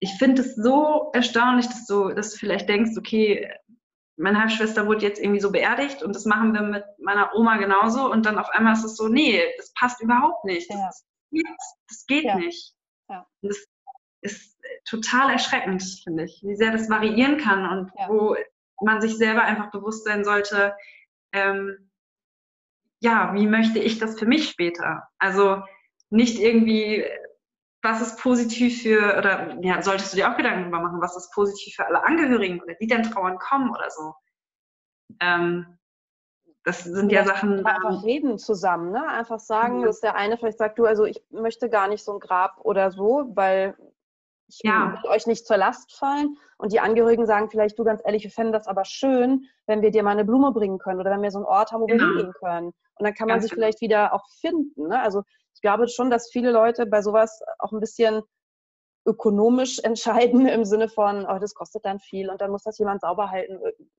[0.00, 3.50] ich finde es so erstaunlich, dass du, dass du vielleicht denkst, okay,
[4.18, 8.12] meine Halbschwester wurde jetzt irgendwie so beerdigt und das machen wir mit meiner Oma genauso
[8.12, 10.70] und dann auf einmal ist es so, nee, das passt überhaupt nicht.
[10.70, 10.86] Ja.
[10.86, 11.46] Das, geht,
[11.88, 12.36] das geht ja.
[12.36, 12.74] nicht.
[13.08, 13.26] Ja.
[13.40, 13.64] Das
[14.20, 18.08] ist total erschreckend, finde ich, wie sehr das variieren kann und ja.
[18.08, 18.36] wo
[18.82, 20.74] man sich selber einfach bewusst sein sollte,
[21.32, 21.90] ähm,
[23.00, 25.08] ja, wie möchte ich das für mich später?
[25.18, 25.62] Also
[26.10, 27.04] nicht irgendwie,
[27.82, 31.32] was ist positiv für, oder ja, solltest du dir auch Gedanken darüber machen, was ist
[31.32, 34.14] positiv für alle Angehörigen oder die dann trauern kommen oder so.
[35.20, 35.78] Ähm,
[36.64, 37.64] das sind ja, ja Sachen.
[37.64, 39.06] Einfach reden zusammen, ne?
[39.08, 39.86] Einfach sagen, ja.
[39.86, 42.90] dass der eine vielleicht sagt, du, also ich möchte gar nicht so ein Grab oder
[42.90, 43.74] so, weil
[44.50, 44.98] ich ja.
[45.02, 46.36] will euch nicht zur Last fallen.
[46.58, 49.90] Und die Angehörigen sagen vielleicht, du ganz ehrlich, wir fänden das aber schön, wenn wir
[49.90, 52.04] dir mal eine Blume bringen können oder wenn wir so einen Ort haben, wo genau.
[52.04, 52.66] wir hingehen können.
[52.66, 53.62] Und dann kann man ganz sich genau.
[53.62, 54.88] vielleicht wieder auch finden.
[54.88, 55.00] Ne?
[55.00, 55.22] Also
[55.54, 58.22] ich glaube schon, dass viele Leute bei sowas auch ein bisschen
[59.06, 63.00] ökonomisch entscheiden im Sinne von, oh, das kostet dann viel und dann muss das jemand
[63.00, 63.58] sauber halten.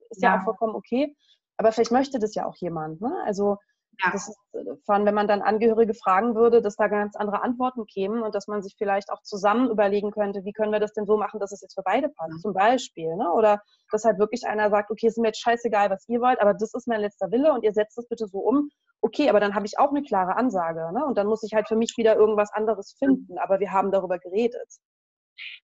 [0.09, 1.15] Ist ja, ja auch vollkommen okay.
[1.57, 3.01] Aber vielleicht möchte das ja auch jemand.
[3.01, 3.15] Ne?
[3.25, 3.57] Also
[3.99, 4.11] ja.
[4.11, 7.85] Das ist äh, von, wenn man dann Angehörige fragen würde, dass da ganz andere Antworten
[7.85, 11.05] kämen und dass man sich vielleicht auch zusammen überlegen könnte, wie können wir das denn
[11.05, 12.39] so machen, dass es jetzt für beide passt, mhm.
[12.39, 13.15] zum Beispiel.
[13.15, 13.31] Ne?
[13.31, 13.61] Oder
[13.91, 16.53] dass halt wirklich einer sagt, okay, es ist mir jetzt scheißegal, was ihr wollt, aber
[16.53, 18.69] das ist mein letzter Wille und ihr setzt es bitte so um.
[19.01, 20.91] Okay, aber dann habe ich auch eine klare Ansage.
[20.93, 21.05] Ne?
[21.05, 23.05] Und dann muss ich halt für mich wieder irgendwas anderes mhm.
[23.05, 23.37] finden.
[23.39, 24.69] Aber wir haben darüber geredet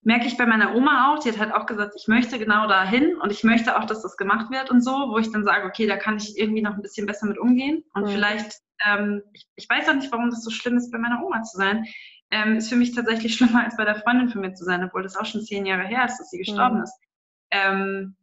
[0.07, 3.17] merke ich bei meiner Oma auch, die hat halt auch gesagt, ich möchte genau dahin
[3.17, 5.85] und ich möchte auch, dass das gemacht wird und so, wo ich dann sage, okay,
[5.85, 8.07] da kann ich irgendwie noch ein bisschen besser mit umgehen und mhm.
[8.09, 11.43] vielleicht, ähm, ich, ich, weiß auch nicht, warum das so schlimm ist, bei meiner Oma
[11.43, 11.85] zu sein,
[12.31, 15.03] ähm, ist für mich tatsächlich schlimmer, als bei der Freundin von mir zu sein, obwohl
[15.03, 16.83] das auch schon zehn Jahre her ist, dass sie gestorben mhm.
[16.83, 16.93] ist.
[17.51, 18.15] Ähm,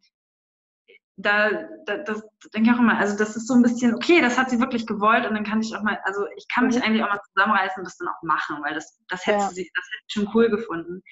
[1.17, 1.51] da,
[1.87, 2.23] da das
[2.55, 4.87] denke ich auch immer, also das ist so ein bisschen, okay, das hat sie wirklich
[4.87, 6.83] gewollt und dann kann ich auch mal, also ich kann mich mhm.
[6.83, 9.49] eigentlich auch mal zusammenreißen und das dann auch machen, weil das, das hätte ja.
[9.51, 11.03] sie, das hätte ich schon cool gefunden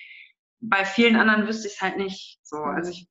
[0.63, 2.39] bei vielen anderen wüsste ich es halt nicht.
[2.43, 3.09] So, also ich,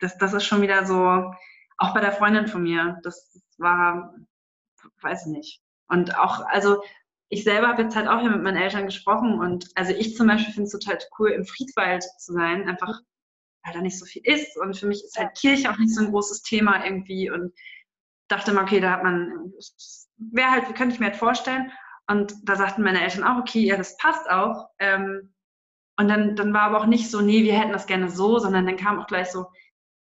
[0.00, 1.32] das, das ist schon wieder so,
[1.78, 4.14] auch bei der Freundin von mir, das war,
[5.00, 5.62] weiß ich nicht.
[5.88, 6.82] Und auch, also
[7.28, 10.26] ich selber habe jetzt halt auch hier mit meinen Eltern gesprochen und also ich zum
[10.26, 13.00] Beispiel finde es total cool, im Friedwald zu sein, einfach
[13.64, 14.56] weil da nicht so viel ist.
[14.58, 17.52] Und für mich ist halt Kirche auch nicht so ein großes Thema irgendwie und
[18.28, 19.52] dachte mal, okay, da hat man,
[20.16, 21.70] wäre halt, könnte ich mir halt vorstellen.
[22.08, 24.68] Und da sagten meine Eltern auch, okay, ja, das passt auch.
[24.78, 25.32] Ähm,
[26.02, 28.66] und dann, dann war aber auch nicht so, nee, wir hätten das gerne so, sondern
[28.66, 29.46] dann kam auch gleich so,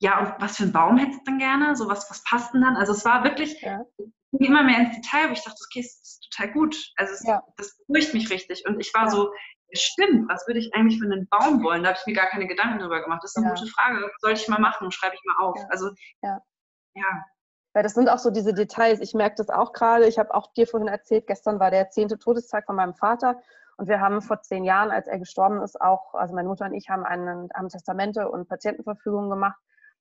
[0.00, 1.74] ja, und was für einen Baum hättest du denn gerne?
[1.74, 2.76] So, was, was passt denn dann?
[2.76, 3.84] Also es war wirklich ja.
[4.30, 6.76] immer mehr ins Detail, wo ich dachte, okay, das ist total gut.
[6.96, 7.42] Also es, ja.
[7.56, 8.64] das beruhigt mich richtig.
[8.64, 9.10] Und ich war ja.
[9.10, 9.32] so,
[9.72, 11.82] stimmt, was würde ich eigentlich für einen Baum wollen?
[11.82, 13.24] Da habe ich mir gar keine Gedanken drüber gemacht.
[13.24, 14.08] Das ist eine gute Frage.
[14.20, 15.56] Sollte ich mal machen, schreibe ich mal auf.
[15.58, 15.66] Ja.
[15.68, 15.90] Also,
[16.22, 16.40] Ja.
[16.94, 17.24] ja.
[17.74, 19.00] Weil das sind auch so diese Details.
[19.00, 20.06] Ich merke das auch gerade.
[20.06, 23.40] Ich habe auch dir vorhin erzählt, gestern war der zehnte Todestag von meinem Vater.
[23.78, 26.74] Und wir haben vor zehn Jahren, als er gestorben ist, auch, also meine Mutter und
[26.74, 29.58] ich haben, einen, haben Testamente und Patientenverfügungen gemacht,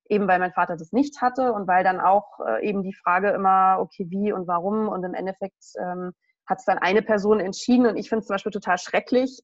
[0.10, 3.30] eben weil mein Vater das nicht hatte und weil dann auch äh, eben die Frage
[3.30, 4.88] immer, okay, wie und warum.
[4.88, 6.14] Und im Endeffekt ähm,
[6.48, 7.86] hat es dann eine Person entschieden.
[7.86, 9.44] Und ich finde es zum Beispiel total schrecklich.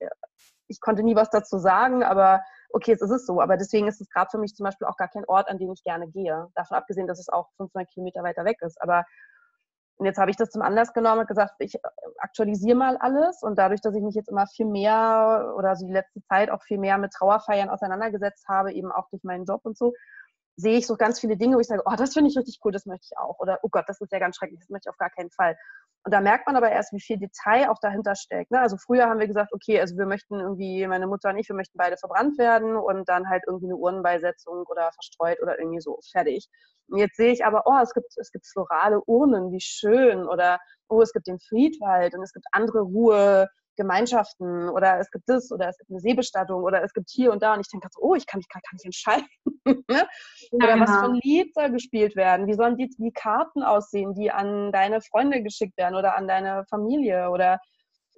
[0.67, 3.39] Ich konnte nie was dazu sagen, aber okay, es ist so.
[3.39, 5.71] Aber deswegen ist es gerade für mich zum Beispiel auch gar kein Ort, an den
[5.71, 6.47] ich gerne gehe.
[6.55, 8.81] Davon abgesehen, dass es auch 500 Kilometer weiter weg ist.
[8.81, 9.03] Aber
[9.97, 11.75] und jetzt habe ich das zum Anlass genommen und gesagt, ich
[12.17, 13.43] aktualisiere mal alles.
[13.43, 16.63] Und dadurch, dass ich mich jetzt immer viel mehr oder so die letzte Zeit auch
[16.63, 19.93] viel mehr mit Trauerfeiern auseinandergesetzt habe, eben auch durch meinen Job und so,
[20.55, 22.71] sehe ich so ganz viele Dinge, wo ich sage, oh, das finde ich richtig cool,
[22.71, 23.39] das möchte ich auch.
[23.39, 25.57] Oder, oh Gott, das ist ja ganz schrecklich, das möchte ich auf gar keinen Fall.
[26.05, 28.51] Und da merkt man aber erst, wie viel Detail auch dahinter steckt.
[28.51, 28.59] Ne?
[28.59, 31.55] Also früher haben wir gesagt, okay, also wir möchten irgendwie, meine Mutter und ich, wir
[31.55, 35.99] möchten beide verbrannt werden und dann halt irgendwie eine Urnenbeisetzung oder verstreut oder irgendwie so,
[36.11, 36.49] fertig.
[36.89, 40.27] Und jetzt sehe ich aber, oh, es gibt, es gibt florale Urnen, wie schön.
[40.27, 42.85] Oder, oh, es gibt den Friedwald und es gibt andere
[43.77, 47.41] Ruhegemeinschaften oder es gibt das oder es gibt eine Seebestattung oder es gibt hier und
[47.41, 47.53] da.
[47.53, 49.27] Und ich denke so, oh, ich kann mich gar nicht entscheiden.
[49.65, 50.07] ne?
[50.51, 52.47] Oder was für ein Lied soll gespielt werden?
[52.47, 56.65] Wie sollen die, die Karten aussehen, die an deine Freunde geschickt werden oder an deine
[56.69, 57.29] Familie?
[57.29, 57.59] Oder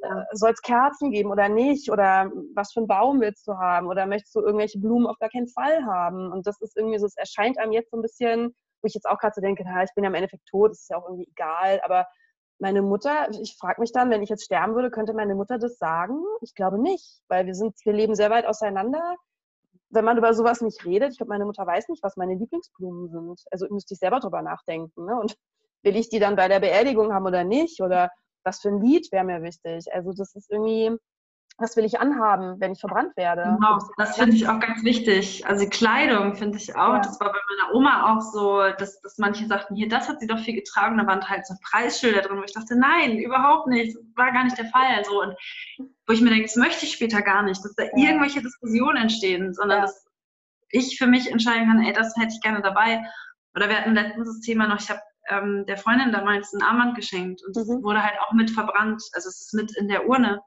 [0.02, 1.90] äh, soll es Kerzen geben oder nicht?
[1.90, 3.88] Oder was für einen Baum willst du haben?
[3.88, 6.32] Oder möchtest du irgendwelche Blumen auf gar keinen Fall haben?
[6.32, 9.08] Und das ist irgendwie so, es erscheint einem jetzt so ein bisschen, wo ich jetzt
[9.08, 11.06] auch gerade so denke, na, ich bin ja im Endeffekt tot, das ist ja auch
[11.06, 11.82] irgendwie egal.
[11.84, 12.06] Aber
[12.60, 15.78] meine Mutter, ich frage mich dann, wenn ich jetzt sterben würde, könnte meine Mutter das
[15.78, 16.22] sagen?
[16.42, 19.18] Ich glaube nicht, weil wir sind, wir leben sehr weit auseinander
[19.96, 23.10] wenn man über sowas nicht redet, ich glaube, meine Mutter weiß nicht, was meine Lieblingsblumen
[23.10, 23.42] sind.
[23.52, 25.06] Also müsste ich selber drüber nachdenken.
[25.06, 25.20] Ne?
[25.20, 25.36] Und
[25.84, 27.82] will ich die dann bei der Beerdigung haben oder nicht?
[27.82, 28.12] Oder
[28.44, 29.92] was für ein Lied wäre mir wichtig?
[29.94, 30.96] Also das ist irgendwie,
[31.58, 33.44] was will ich anhaben, wenn ich verbrannt werde?
[33.44, 35.46] Genau, das finde ich auch ganz wichtig.
[35.48, 37.00] Also Kleidung finde ich auch, Ja.
[37.00, 40.28] das war bei meiner Oma auch so, dass, dass manche sagten, hier, das hat sie
[40.28, 43.96] doch viel getragen, da waren halt so Preisschilder drin, wo ich dachte, nein, überhaupt nicht,
[43.96, 45.06] das war gar nicht der Fall.
[45.06, 45.34] So, und
[46.08, 47.90] wo ich mir denke, das möchte ich später gar nicht, dass da Ja.
[47.96, 49.86] irgendwelche Diskussionen entstehen, sondern Ja.
[49.86, 50.06] dass
[50.70, 53.02] ich für mich entscheiden kann, ey, das hätte ich gerne dabei.
[53.56, 55.00] Oder wir hatten letztens das Thema noch, ich habe
[55.30, 57.82] ähm, der Freundin damals ein Armband geschenkt und das Mhm.
[57.82, 60.42] wurde halt auch mit verbrannt, also es ist mit in der Urne.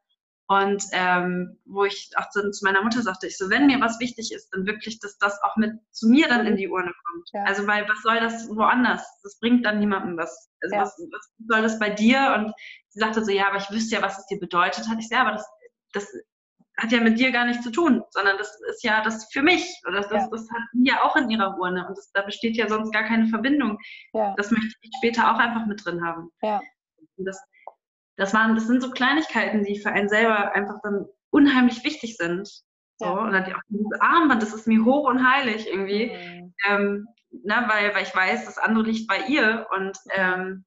[0.50, 4.00] Und ähm, wo ich auch zu, zu meiner Mutter sagte, ich so, wenn mir was
[4.00, 7.28] wichtig ist, dann wirklich, dass das auch mit zu mir dann in die Urne kommt.
[7.34, 7.44] Ja.
[7.44, 9.06] Also weil was soll das woanders?
[9.22, 10.50] Das bringt dann niemandem was.
[10.62, 10.82] Also Ja.
[10.82, 12.34] was, was soll das bei dir?
[12.36, 12.54] Und
[12.88, 14.98] sie sagte so, ja, aber ich wüsste ja, was es dir bedeutet hat.
[14.98, 15.46] Ich so, ja, aber das,
[15.92, 16.10] das
[16.78, 19.68] hat ja mit dir gar nichts zu tun, sondern das ist ja das für mich.
[19.86, 20.28] Oder das, Ja.
[20.30, 21.86] das hat ja auch in ihrer Urne.
[21.86, 23.78] Und das, da besteht ja sonst gar keine Verbindung.
[24.14, 26.30] Ja, Das möchte ich später auch einfach mit drin haben.
[26.40, 26.58] ja,
[27.16, 27.38] Und das,
[28.18, 32.46] das, waren, das sind so Kleinigkeiten, die für einen selber einfach dann unheimlich wichtig sind.
[32.98, 33.12] So, Ja.
[33.12, 36.54] Und dann die- auch dieses Armband, das ist mir hoch und heilig irgendwie, Mhm.
[36.68, 37.06] ähm,
[37.44, 40.64] na, weil, weil ich weiß, das andere liegt bei ihr und ähm,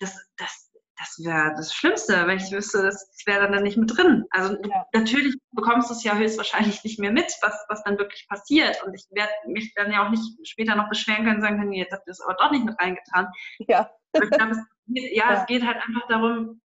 [0.00, 3.96] das, das, das wäre das Schlimmste, wenn ich wüsste, das wäre dann, dann nicht mit
[3.96, 4.24] drin.
[4.30, 4.84] Also du, Ja.
[4.94, 8.82] natürlich bekommst du es ja höchstwahrscheinlich nicht mehr mit, was, was dann wirklich passiert.
[8.84, 11.70] Und ich werde mich dann ja auch nicht später noch beschweren können und sagen können,
[11.70, 13.28] nee, jetzt habt ihr es aber doch nicht mit reingetan.
[13.68, 15.40] ja, glaube, es ja, Ja.
[15.40, 16.60] es geht halt einfach darum,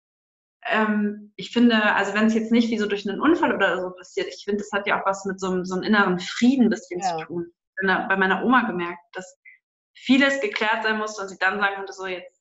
[0.66, 3.90] ähm, ich finde, also wenn es jetzt nicht wie so durch einen Unfall oder so
[3.90, 6.64] passiert, ich finde, das hat ja auch was mit so, einem- so einem inneren Frieden
[6.64, 7.16] ein bisschen Ja.
[7.18, 7.52] zu tun.
[7.80, 9.38] Ich da bei meiner Oma gemerkt, dass
[9.94, 12.40] vieles geklärt sein musste und sie dann sagen konnte, so jetzt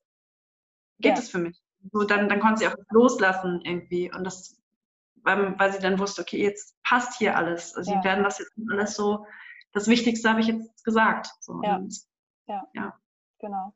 [0.98, 1.18] geht Ja.
[1.18, 1.60] es für mich.
[1.92, 4.60] So, dann, dann konnte sie auch loslassen irgendwie und das,
[5.22, 7.74] weil, weil sie dann wusste, okay, jetzt passt hier alles.
[7.76, 8.00] Also Ja.
[8.02, 9.24] sie werden das jetzt alles so,
[9.72, 11.28] das Wichtigste habe ich jetzt gesagt.
[11.40, 11.76] So, Ja.
[11.76, 11.94] und
[13.38, 13.72] genau.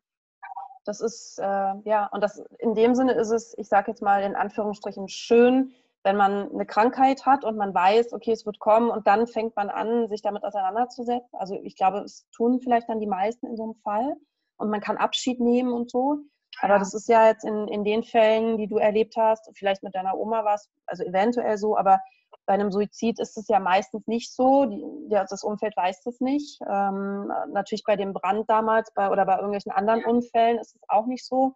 [0.84, 4.22] Das ist, äh, ja, und das in dem Sinne ist es, ich sage jetzt mal
[4.22, 5.72] in Anführungsstrichen, schön,
[6.04, 9.54] wenn man eine Krankheit hat und man weiß, okay, es wird kommen und dann fängt
[9.54, 11.38] man an, sich damit auseinanderzusetzen.
[11.38, 14.16] Also ich glaube, es tun vielleicht dann die meisten in so einem Fall
[14.56, 16.18] und man kann Abschied nehmen und so.
[16.60, 19.94] Aber das ist ja jetzt in, in den Fällen, die du erlebt hast, vielleicht mit
[19.94, 22.00] deiner Oma war es, also eventuell so, aber
[22.46, 24.64] bei einem Suizid ist es ja meistens nicht so.
[24.66, 26.60] Die, ja, das Umfeld weiß das nicht.
[26.68, 31.06] Ähm, natürlich bei dem Brand damals bei, oder bei irgendwelchen anderen Unfällen ist es auch
[31.06, 31.54] nicht so.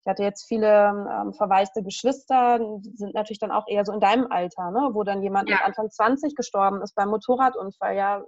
[0.00, 4.00] Ich hatte jetzt viele ähm, verwaiste Geschwister, die sind natürlich dann auch eher so in
[4.00, 4.90] deinem Alter, ne?
[4.92, 5.56] wo dann jemand Ja.
[5.56, 7.96] mit Anfang 20 gestorben ist beim Motorradunfall.
[7.96, 8.22] Ja,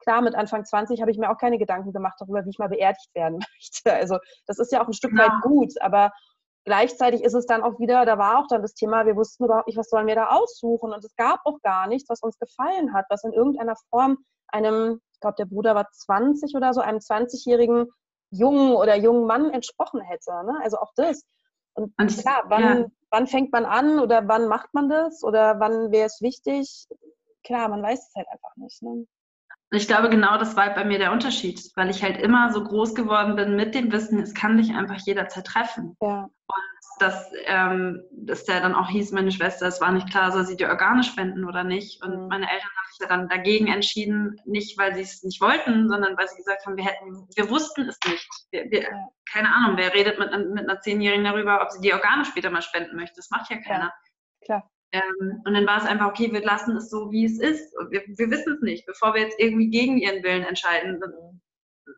[0.00, 2.68] klar, mit Anfang 20 habe ich mir auch keine Gedanken gemacht darüber, wie ich mal
[2.68, 3.92] beerdigt werden möchte.
[3.94, 5.22] Also das ist ja auch ein Stück Genau.
[5.22, 6.10] weit gut, aber
[6.64, 9.66] gleichzeitig ist es dann auch wieder, da war auch dann das Thema, wir wussten überhaupt
[9.66, 12.92] nicht, was sollen wir da aussuchen und es gab auch gar nichts, was uns gefallen
[12.92, 16.98] hat, was in irgendeiner Form einem, ich glaube, der Bruder war 20 oder so, einem
[16.98, 17.88] 20-jährigen
[18.30, 20.30] jungen oder jungen Mann entsprochen hätte.
[20.44, 20.58] Ne?
[20.62, 21.24] Also auch das.
[21.74, 22.86] Und Und klar, wann, ja.
[23.10, 26.86] wann fängt man an oder wann macht man das oder wann wäre es wichtig?
[27.44, 28.82] Klar, man weiß es halt einfach nicht.
[28.82, 29.06] Ne?
[29.72, 32.94] Ich glaube, genau das war bei mir der Unterschied, weil ich halt immer so groß
[32.94, 35.96] geworden bin mit dem Wissen, es kann dich einfach jederzeit treffen.
[36.00, 36.24] Ja.
[36.24, 40.44] Und dass, ähm, dass der dann auch hieß, meine Schwester, es war nicht klar, soll
[40.44, 42.02] sie dir Organe spenden oder nicht.
[42.02, 42.28] Und mhm.
[42.28, 46.16] meine Eltern haben sich ja dann dagegen entschieden, nicht weil sie es nicht wollten, sondern
[46.18, 48.28] weil sie gesagt haben, wir hätten, wir wussten es nicht.
[48.50, 49.08] Wir, wir, ja.
[49.32, 52.62] Keine Ahnung, wer redet mit, mit einer Zehnjährigen darüber, ob sie die Organe später mal
[52.62, 53.16] spenden möchte.
[53.16, 53.84] Das macht ja keiner.
[53.84, 54.70] Ja, klar.
[54.92, 57.72] Ähm, und dann war es einfach, okay, wir lassen es so, wie es ist.
[57.90, 58.86] Wir, wir wissen es nicht.
[58.86, 61.40] Bevor wir jetzt irgendwie gegen ihren Willen entscheiden, dann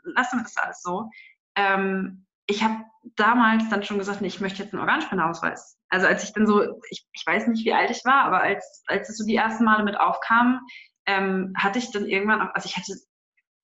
[0.05, 1.09] lassen wir das alles so.
[1.57, 2.84] Ähm, ich habe
[3.16, 5.78] damals dann schon gesagt, nee, ich möchte jetzt einen Organspendeausweis.
[5.88, 8.82] Also als ich dann so, ich, ich weiß nicht, wie alt ich war, aber als,
[8.86, 10.61] als es so die ersten Male mit aufkam,
[11.07, 12.95] ähm, hatte ich dann irgendwann auch, also ich hatte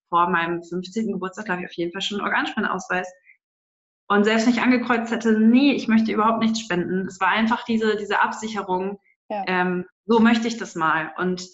[0.08, 1.12] vor meinem 15.
[1.12, 3.10] Geburtstag, glaube ich, auf jeden Fall schon einen Organspendeausweis
[4.08, 7.06] und selbst nicht angekreuzt hätte, nee, ich möchte überhaupt nichts spenden.
[7.06, 8.98] Es war einfach diese, diese Absicherung,
[9.28, 9.44] ja.
[9.46, 11.12] ähm, so möchte ich das mal.
[11.18, 11.46] Und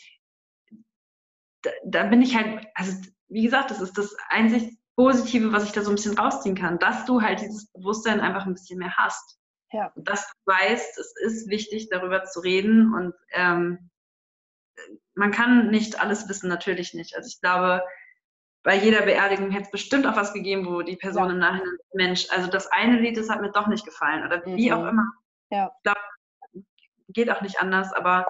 [1.62, 2.92] da, da, bin ich halt, also
[3.28, 6.78] wie gesagt, das ist das einzig Positive, was ich da so ein bisschen rausziehen kann,
[6.78, 9.38] dass du halt dieses Bewusstsein einfach ein bisschen mehr hast.
[9.72, 9.92] Ja.
[9.96, 13.90] Dass du weißt, es ist wichtig, darüber zu reden und ähm,
[15.14, 17.16] man kann nicht alles wissen, natürlich nicht.
[17.16, 17.82] Also ich glaube,
[18.62, 21.32] bei jeder Beerdigung hätte es bestimmt auch was gegeben, wo die Person ja.
[21.32, 24.56] im Nachhinein, Mensch, also das eine Lied, das hat mir doch nicht gefallen oder mhm.
[24.56, 25.06] wie auch immer.
[25.50, 25.72] Ja.
[25.76, 26.00] Ich glaube,
[27.14, 28.26] geht auch nicht anders, aber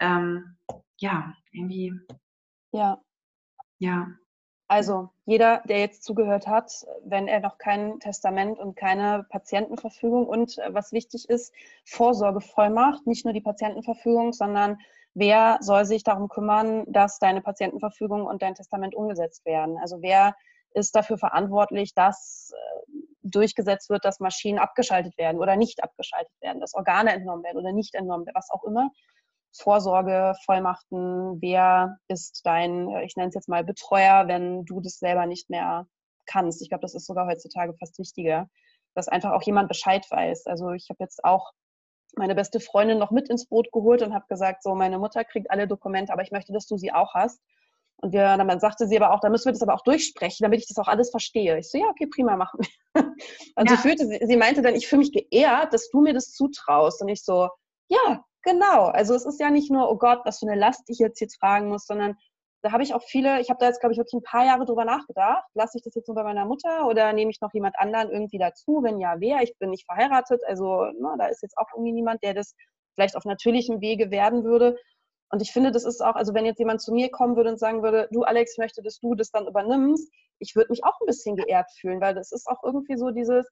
[0.00, 0.56] ähm,
[0.98, 1.92] ja, irgendwie.
[2.72, 3.00] Ja.
[3.78, 4.08] Ja.
[4.68, 10.58] Also jeder, der jetzt zugehört hat, wenn er noch kein Testament und keine Patientenverfügung und
[10.58, 11.52] äh, was wichtig ist,
[11.84, 14.78] Vorsorgevollmacht, nicht nur die Patientenverfügung, sondern
[15.14, 19.76] wer soll sich darum kümmern, dass deine Patientenverfügung und dein Testament umgesetzt werden?
[19.78, 20.36] Also wer
[20.74, 22.92] ist dafür verantwortlich, dass äh,
[23.22, 27.72] durchgesetzt wird, dass Maschinen abgeschaltet werden oder nicht abgeschaltet werden, dass Organe entnommen werden oder
[27.72, 28.90] nicht entnommen werden, was auch immer.
[29.52, 34.98] Vorsorge, Vollmachten, wer ist dein, äh, ich nenne es jetzt mal Betreuer, wenn du das
[34.98, 35.86] selber nicht mehr
[36.26, 36.62] kannst.
[36.62, 38.48] Ich glaube, das ist sogar heutzutage fast wichtiger,
[38.94, 40.46] dass einfach auch jemand Bescheid weiß.
[40.46, 41.52] Also ich habe jetzt auch
[42.16, 45.50] meine beste Freundin noch mit ins Boot geholt und habe gesagt, so meine Mutter kriegt
[45.50, 47.40] alle Dokumente, aber ich möchte, dass du sie auch hast.
[48.02, 50.60] Und wir, dann sagte sie aber auch, da müssen wir das aber auch durchsprechen, damit
[50.60, 51.58] ich das auch alles verstehe.
[51.58, 53.02] Ich so, ja, okay, prima, machen wir.
[53.56, 53.76] Und ja.
[53.76, 57.02] sie fühlte, sie meinte dann, ich fühle mich geehrt, dass du mir das zutraust.
[57.02, 57.48] Und ich so,
[57.88, 58.86] ja, genau.
[58.86, 61.28] Also es ist ja nicht nur, oh Gott, was für eine Last ich jetzt hier
[61.28, 62.16] tragen muss, sondern
[62.62, 64.66] da habe ich auch viele, ich habe da jetzt, glaube ich, wirklich ein paar Jahre
[64.66, 65.44] drüber nachgedacht.
[65.54, 68.38] Lasse ich das jetzt nur bei meiner Mutter oder nehme ich noch jemand anderen irgendwie
[68.38, 68.80] dazu?
[68.82, 69.42] Wenn ja, wer?
[69.42, 72.54] Ich bin nicht verheiratet, also na, ne, da ist jetzt auch irgendwie niemand, der das
[72.94, 74.76] vielleicht auf natürlichem Wege werden würde.
[75.30, 77.58] Und ich finde, das ist auch, also wenn jetzt jemand zu mir kommen würde und
[77.58, 81.00] sagen würde, du Alex, ich möchte, dass du das dann übernimmst, ich würde mich auch
[81.00, 83.46] ein bisschen geehrt fühlen, weil das ist auch irgendwie so dieses,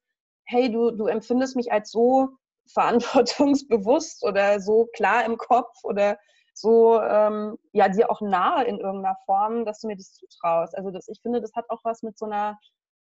[0.45, 2.29] hey, du, du empfindest mich als so
[2.73, 6.19] verantwortungsbewusst oder so klar im Kopf oder
[6.53, 10.77] so ähm, ja dir auch nahe in irgendeiner Form, dass du mir das zutraust.
[10.77, 12.59] Also das, ich finde, das hat auch was mit so einer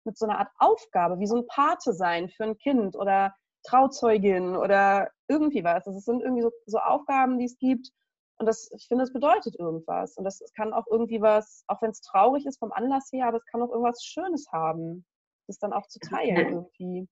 [0.06, 4.56] mit so einer Art Aufgabe, wie so ein Pate sein für ein Kind oder Trauzeugin
[4.56, 5.86] oder irgendwie was.
[5.86, 7.90] Das sind irgendwie so, so Aufgaben, die es gibt.
[8.38, 10.18] Und das, ich finde, das bedeutet irgendwas.
[10.18, 13.38] Und das kann auch irgendwie was, auch wenn es traurig ist vom Anlass her, aber
[13.38, 15.06] es kann auch irgendwas Schönes haben,
[15.48, 17.08] das dann auch zu teilen irgendwie.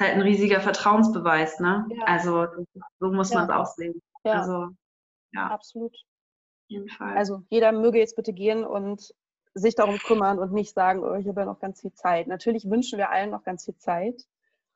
[0.00, 1.86] Halt ein riesiger Vertrauensbeweis, ne?
[1.90, 2.04] Ja.
[2.04, 2.46] Also
[3.00, 3.40] so muss ja.
[3.40, 4.00] man es auch sehen.
[4.24, 4.40] Ja.
[4.40, 4.68] Also
[5.32, 5.48] ja.
[5.48, 5.96] Absolut.
[6.98, 9.12] Also jeder möge jetzt bitte gehen und
[9.54, 12.28] sich darum kümmern und nicht sagen, oh, ich habe ja noch ganz viel Zeit.
[12.28, 14.24] Natürlich wünschen wir allen noch ganz viel Zeit.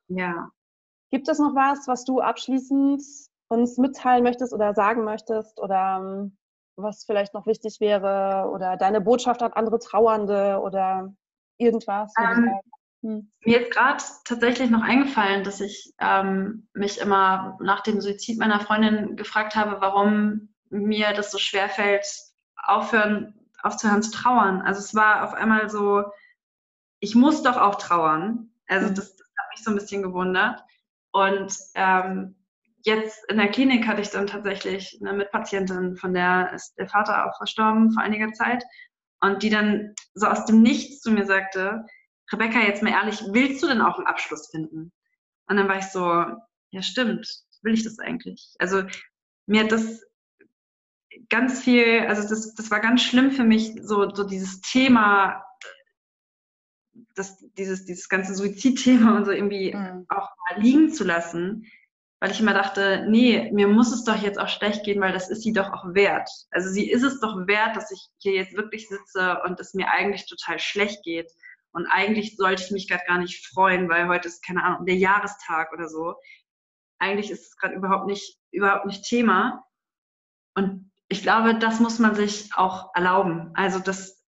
[0.07, 0.51] Ja.
[1.11, 3.01] Gibt es noch was, was du abschließend
[3.47, 6.37] uns mitteilen möchtest oder sagen möchtest oder um,
[6.75, 11.13] was vielleicht noch wichtig wäre oder deine Botschaft an andere Trauernde oder
[11.57, 12.13] irgendwas?
[12.19, 12.51] Ähm,
[13.01, 13.31] hm.
[13.45, 18.59] Mir ist gerade tatsächlich noch eingefallen, dass ich ähm, mich immer nach dem Suizid meiner
[18.59, 22.05] Freundin gefragt habe, warum mir das so schwer fällt,
[22.57, 24.61] aufhören, aufzuhören zu trauern.
[24.61, 26.03] Also es war auf einmal so,
[26.99, 28.49] ich muss doch auch trauern.
[28.67, 28.95] Also mhm.
[28.95, 30.63] das, das, hat mich so ein bisschen gewundert.
[31.11, 32.35] Und ähm,
[32.85, 37.25] jetzt in der Klinik hatte ich dann tatsächlich eine Mitpatientin, von der ist der Vater
[37.25, 38.63] auch verstorben vor einiger Zeit.
[39.21, 41.85] Und die dann so aus dem Nichts zu mir sagte,
[42.31, 44.91] Rebecca, jetzt mal ehrlich, willst du denn auch einen Abschluss finden?
[45.47, 46.25] Und dann war ich so,
[46.71, 47.27] ja stimmt,
[47.61, 48.53] will ich das eigentlich?
[48.59, 48.83] Also
[49.47, 50.03] mir hat das
[51.29, 55.43] ganz viel, also das, das war ganz schlimm für mich, so, so dieses Thema,
[57.15, 60.05] das, dieses, dieses ganze Suizidthema und so irgendwie mhm.
[60.09, 61.65] auch mal liegen zu lassen,
[62.25, 65.29] weil ich immer dachte, nee, mir muss es doch jetzt auch schlecht gehen, weil das
[65.29, 66.27] ist sie doch auch wert.
[66.49, 69.91] Also sie ist es doch wert, dass ich hier jetzt wirklich sitze und es mir
[69.91, 71.31] eigentlich total schlecht geht.
[71.71, 74.95] Und eigentlich sollte ich mich gerade gar nicht freuen, weil heute ist, keine Ahnung, der
[74.95, 76.15] Jahrestag oder so.
[76.97, 79.63] eigentlich ist es gerade überhaupt nicht, überhaupt nicht Thema.
[80.55, 83.51] Und ich glaube, das muss man sich auch erlauben.
[83.53, 84.25] Also das,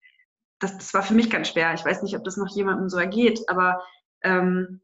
[0.57, 1.71] das, das war für mich ganz schwer.
[1.75, 3.83] Ich weiß nicht, ob das noch jemandem so ergeht, aber
[4.23, 4.81] ähm,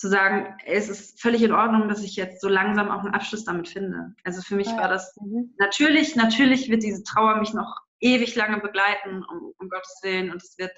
[0.00, 3.44] zu sagen, es ist völlig in Ordnung, dass ich jetzt so langsam auch einen Abschluss
[3.44, 4.14] damit finde.
[4.24, 5.54] Also für mich war das mhm.
[5.58, 10.30] natürlich, natürlich wird diese Trauer mich noch ewig lange begleiten, um, um Gottes Willen.
[10.30, 10.72] Und es wird,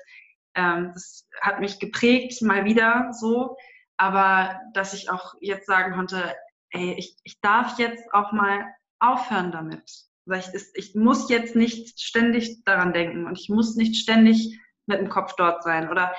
[0.57, 3.57] ähm, das hat mich geprägt, mal wieder so.
[3.97, 6.35] Aber dass ich auch jetzt sagen konnte,
[6.71, 9.89] ey, ich, ich darf jetzt auch mal aufhören damit.
[10.27, 14.99] Weil ich, ich muss jetzt nicht ständig daran denken und ich muss nicht ständig mit
[14.99, 15.91] dem Kopf dort sein.
[15.91, 16.13] Oder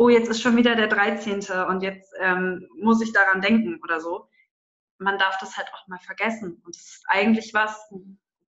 [0.00, 1.40] oh, jetzt ist schon wieder der 13.
[1.68, 4.30] und jetzt ähm, muss ich daran denken oder so.
[4.96, 6.62] Man darf das halt auch mal vergessen.
[6.64, 7.78] Und das ist eigentlich was,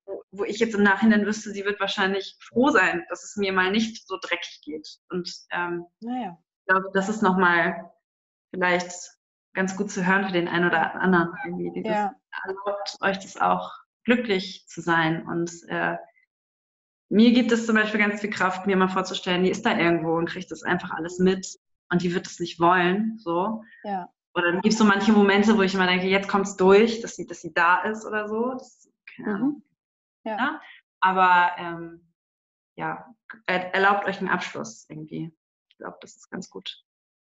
[0.07, 3.53] wo, wo ich jetzt im Nachhinein wüsste, sie wird wahrscheinlich froh sein, dass es mir
[3.53, 4.88] mal nicht so dreckig geht.
[5.11, 6.38] Und ähm, naja.
[6.61, 7.92] ich glaube, das ist nochmal
[8.50, 8.94] vielleicht
[9.53, 11.34] ganz gut zu hören für den einen oder anderen.
[11.44, 12.14] Irgendwie dieses, ja.
[12.46, 13.70] erlaubt euch das auch
[14.05, 15.98] glücklich zu sein und äh,
[17.12, 20.16] mir gibt es zum Beispiel ganz viel Kraft, mir mal vorzustellen, die ist da irgendwo
[20.16, 21.58] und kriegt das einfach alles mit
[21.90, 23.18] und die wird es nicht wollen.
[23.18, 23.62] So.
[23.84, 24.08] Ja.
[24.34, 27.02] Oder dann gibt es so manche Momente, wo ich immer denke, jetzt kommt es durch,
[27.02, 28.54] dass sie, dass sie da ist oder so.
[28.54, 28.88] Das,
[29.18, 29.62] mhm.
[30.24, 30.36] ja.
[30.36, 30.60] ja.
[31.00, 32.14] Aber ähm,
[32.76, 33.14] ja,
[33.46, 35.36] erlaubt euch einen Abschluss irgendwie.
[35.68, 36.82] Ich glaube, das ist ganz gut.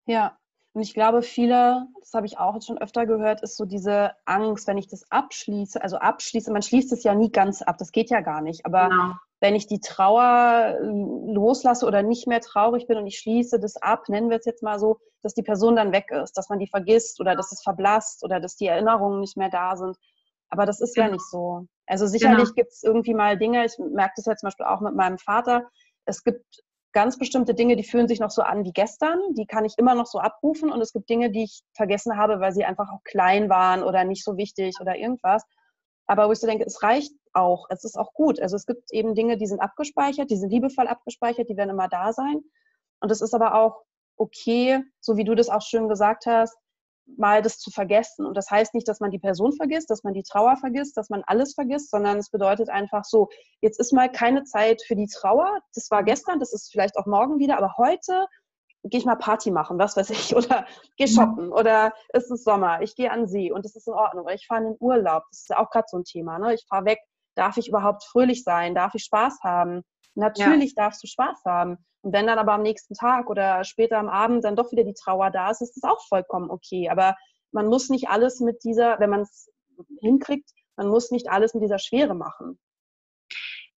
[0.06, 0.36] Ja,
[0.72, 4.66] und ich glaube, viele, das habe ich auch schon öfter gehört, ist so diese Angst,
[4.66, 8.10] wenn ich das abschließe, also abschließe, man schließt es ja nie ganz ab, das geht
[8.10, 8.66] ja gar nicht.
[8.66, 13.18] Aber genau wenn ich die Trauer äh, loslasse oder nicht mehr traurig bin und ich
[13.18, 16.32] schließe das ab, nennen wir es jetzt mal so, dass die Person dann weg ist,
[16.36, 19.76] dass man die vergisst oder dass es verblasst oder dass die Erinnerungen nicht mehr da
[19.76, 19.96] sind.
[20.48, 21.08] Aber das ist genau.
[21.08, 21.66] ja nicht so.
[21.86, 22.54] Also sicherlich genau.
[22.54, 25.68] gibt es irgendwie mal Dinge, ich merke das ja zum Beispiel auch mit meinem Vater,
[26.04, 26.44] es gibt
[26.92, 29.94] ganz bestimmte Dinge, die fühlen sich noch so an wie gestern, die kann ich immer
[29.94, 33.02] noch so abrufen und es gibt Dinge, die ich vergessen habe, weil sie einfach auch
[33.04, 35.44] klein waren oder nicht so wichtig oder irgendwas.
[36.06, 38.40] Aber wo ich so denke, es reicht auch, es ist auch gut.
[38.40, 41.88] Also es gibt eben Dinge, die sind abgespeichert, die sind liebevoll abgespeichert, die werden immer
[41.88, 42.42] da sein.
[43.00, 43.82] Und es ist aber auch
[44.16, 46.56] okay, so wie du das auch schön gesagt hast,
[47.16, 48.26] mal das zu vergessen.
[48.26, 51.08] Und das heißt nicht, dass man die Person vergisst, dass man die Trauer vergisst, dass
[51.08, 53.28] man alles vergisst, sondern es bedeutet einfach so,
[53.60, 55.60] jetzt ist mal keine Zeit für die Trauer.
[55.74, 58.26] Das war gestern, das ist vielleicht auch morgen wieder, aber heute
[58.88, 60.66] gehe ich mal Party machen, was weiß ich, oder
[60.96, 64.24] gehe shoppen oder es ist Sommer, ich gehe an See und das ist in Ordnung.
[64.24, 66.38] Oder ich fahre in den Urlaub, das ist ja auch gerade so ein Thema.
[66.38, 66.54] Ne?
[66.54, 66.98] Ich fahre weg,
[67.34, 69.82] darf ich überhaupt fröhlich sein, darf ich Spaß haben?
[70.14, 70.84] Natürlich ja.
[70.84, 71.78] darfst du Spaß haben.
[72.02, 74.94] Und wenn dann aber am nächsten Tag oder später am Abend dann doch wieder die
[74.94, 76.88] Trauer da ist, ist das auch vollkommen okay.
[76.88, 77.16] Aber
[77.52, 79.50] man muss nicht alles mit dieser, wenn man es
[80.00, 82.58] hinkriegt, man muss nicht alles mit dieser Schwere machen.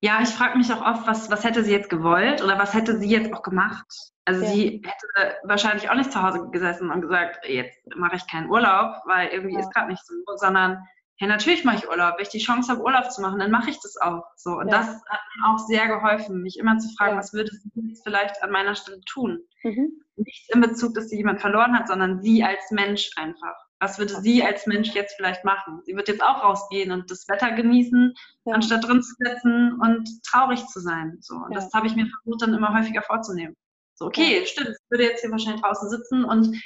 [0.00, 2.98] Ja, ich frage mich auch oft, was, was hätte sie jetzt gewollt oder was hätte
[2.98, 3.86] sie jetzt auch gemacht?
[4.28, 4.50] Also ja.
[4.50, 8.96] sie hätte wahrscheinlich auch nicht zu Hause gesessen und gesagt, jetzt mache ich keinen Urlaub,
[9.06, 9.60] weil irgendwie ja.
[9.60, 10.84] ist gerade nicht so, sondern
[11.18, 12.16] ja, natürlich mache ich Urlaub.
[12.16, 14.24] Wenn ich die Chance habe, Urlaub zu machen, dann mache ich das auch.
[14.36, 14.58] So.
[14.58, 14.76] Und ja.
[14.76, 18.42] das hat mir auch sehr geholfen, mich immer zu fragen, was würde sie jetzt vielleicht
[18.42, 19.40] an meiner Stelle tun?
[19.62, 19.92] Mhm.
[20.16, 24.20] Nicht in Bezug, dass sie jemand verloren hat, sondern sie als Mensch einfach was würde
[24.20, 25.82] sie als Mensch jetzt vielleicht machen?
[25.84, 28.12] Sie wird jetzt auch rausgehen und das Wetter genießen,
[28.44, 28.54] ja.
[28.54, 31.18] anstatt drin zu sitzen und traurig zu sein.
[31.20, 31.34] So.
[31.36, 31.60] Und ja.
[31.60, 33.56] das habe ich mir versucht, dann immer häufiger vorzunehmen.
[33.98, 34.46] So, okay, ja.
[34.46, 36.62] stimmt, sie würde jetzt hier wahrscheinlich draußen sitzen und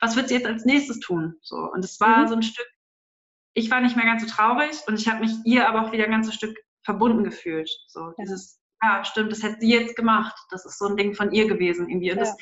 [0.00, 1.34] was wird sie jetzt als nächstes tun?
[1.42, 1.56] So.
[1.56, 2.28] Und es war mhm.
[2.28, 2.66] so ein Stück,
[3.54, 6.04] ich war nicht mehr ganz so traurig und ich habe mich ihr aber auch wieder
[6.04, 7.68] ein ganzes Stück verbunden gefühlt.
[7.88, 10.36] So, dieses, ja, stimmt, das hätte sie jetzt gemacht.
[10.50, 12.12] Das ist so ein Ding von ihr gewesen irgendwie.
[12.12, 12.36] Und das,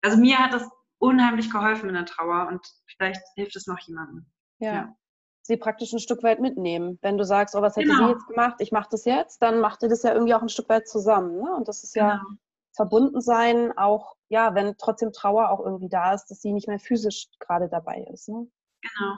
[0.00, 0.66] also mir hat das
[0.98, 4.24] unheimlich geholfen in der Trauer und vielleicht hilft es noch jemandem.
[4.60, 4.72] Ja.
[4.72, 4.96] ja.
[5.42, 6.98] Sie praktisch ein Stück weit mitnehmen.
[7.02, 8.06] Wenn du sagst, oh, was hätte genau.
[8.06, 10.48] sie jetzt gemacht, ich mache das jetzt, dann macht ihr das ja irgendwie auch ein
[10.48, 11.36] Stück weit zusammen.
[11.36, 11.54] Ne?
[11.54, 12.38] Und das ist ja genau.
[12.74, 16.80] Verbunden sein, auch, ja, wenn trotzdem Trauer auch irgendwie da ist, dass sie nicht mehr
[16.80, 18.28] physisch gerade dabei ist.
[18.28, 18.46] Ne?
[18.82, 19.14] Genau.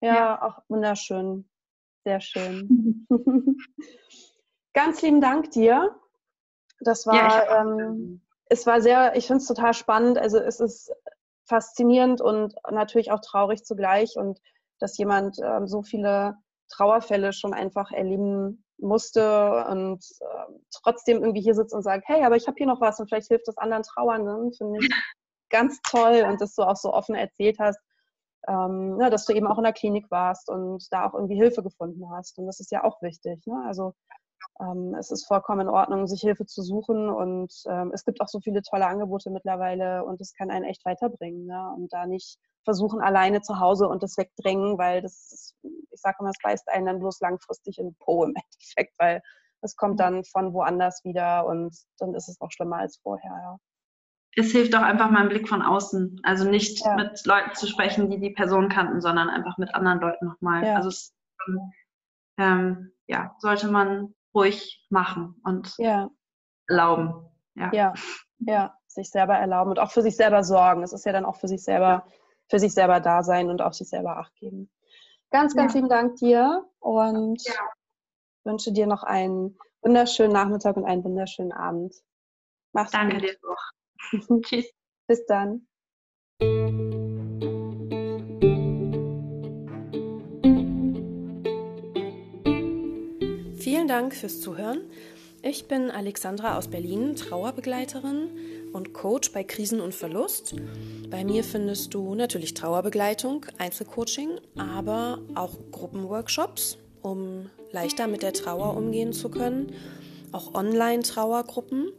[0.00, 1.48] Ja, ja, auch wunderschön.
[2.04, 3.06] Sehr schön.
[4.74, 5.96] Ganz lieben Dank dir.
[6.80, 10.18] Das war, ja, ähm, es war sehr, ich finde es total spannend.
[10.18, 10.92] Also es ist
[11.46, 14.40] faszinierend und natürlich auch traurig zugleich und
[14.78, 16.36] dass jemand ähm, so viele
[16.68, 20.52] Trauerfälle schon einfach erleben musste und äh,
[20.82, 23.28] trotzdem irgendwie hier sitzt und sagt, hey, aber ich habe hier noch was und vielleicht
[23.28, 24.88] hilft das anderen Trauernden, finde ich
[25.50, 27.78] ganz toll und dass du auch so offen erzählt hast,
[28.48, 31.62] ähm, ja, dass du eben auch in der Klinik warst und da auch irgendwie Hilfe
[31.62, 33.46] gefunden hast und das ist ja auch wichtig.
[33.46, 33.62] Ne?
[33.66, 33.94] Also
[34.60, 38.28] ähm, es ist vollkommen in Ordnung, sich Hilfe zu suchen und ähm, es gibt auch
[38.28, 41.46] so viele tolle Angebote mittlerweile und es kann einen echt weiterbringen.
[41.46, 41.72] Ne?
[41.76, 46.16] Und da nicht versuchen alleine zu Hause und das wegdrängen, weil das, ist, ich sage
[46.20, 48.34] immer, es beißt einen dann bloß langfristig in den Po im
[48.74, 49.22] Endeffekt, weil
[49.66, 53.30] es kommt dann von woanders wieder und dann ist es auch schlimmer als vorher.
[53.30, 53.56] Ja.
[54.36, 56.20] es hilft auch einfach mal einen Blick von außen.
[56.22, 56.94] Also nicht ja.
[56.94, 60.64] mit Leuten zu sprechen, die die Person kannten, sondern einfach mit anderen Leuten nochmal.
[60.64, 60.76] Ja.
[60.76, 61.14] Also es,
[62.38, 66.10] ähm, ja, sollte man ruhig machen und ja.
[66.68, 67.26] erlauben.
[67.54, 67.70] Ja.
[67.72, 67.94] ja,
[68.38, 70.82] ja, sich selber erlauben und auch für sich selber sorgen.
[70.82, 72.06] Es ist ja dann auch für sich selber,
[72.50, 74.70] für sich selber da sein und auf sich selber Acht geben.
[75.30, 77.42] Ganz, ganz lieben Dank dir und
[78.46, 81.94] wünsche dir noch einen wunderschönen Nachmittag und einen wunderschönen Abend.
[82.72, 83.24] Mach's Danke gut.
[83.24, 84.40] dir auch.
[84.42, 84.70] Tschüss.
[85.08, 85.66] Bis dann.
[93.58, 94.80] Vielen Dank fürs Zuhören.
[95.42, 98.30] Ich bin Alexandra aus Berlin, Trauerbegleiterin
[98.72, 100.56] und Coach bei Krisen und Verlust.
[101.08, 108.76] Bei mir findest du natürlich Trauerbegleitung, Einzelcoaching, aber auch Gruppenworkshops, um leichter mit der Trauer
[108.76, 109.72] umgehen zu können,
[110.32, 111.92] auch Online-Trauergruppen.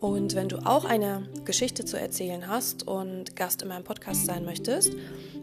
[0.00, 4.44] Und wenn du auch eine Geschichte zu erzählen hast und Gast in meinem Podcast sein
[4.44, 4.94] möchtest,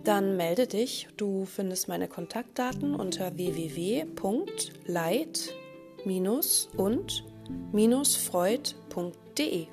[0.04, 1.08] dann melde dich.
[1.16, 4.08] Du findest meine Kontaktdaten unter www.leit-
[6.76, 9.68] und-freud.de.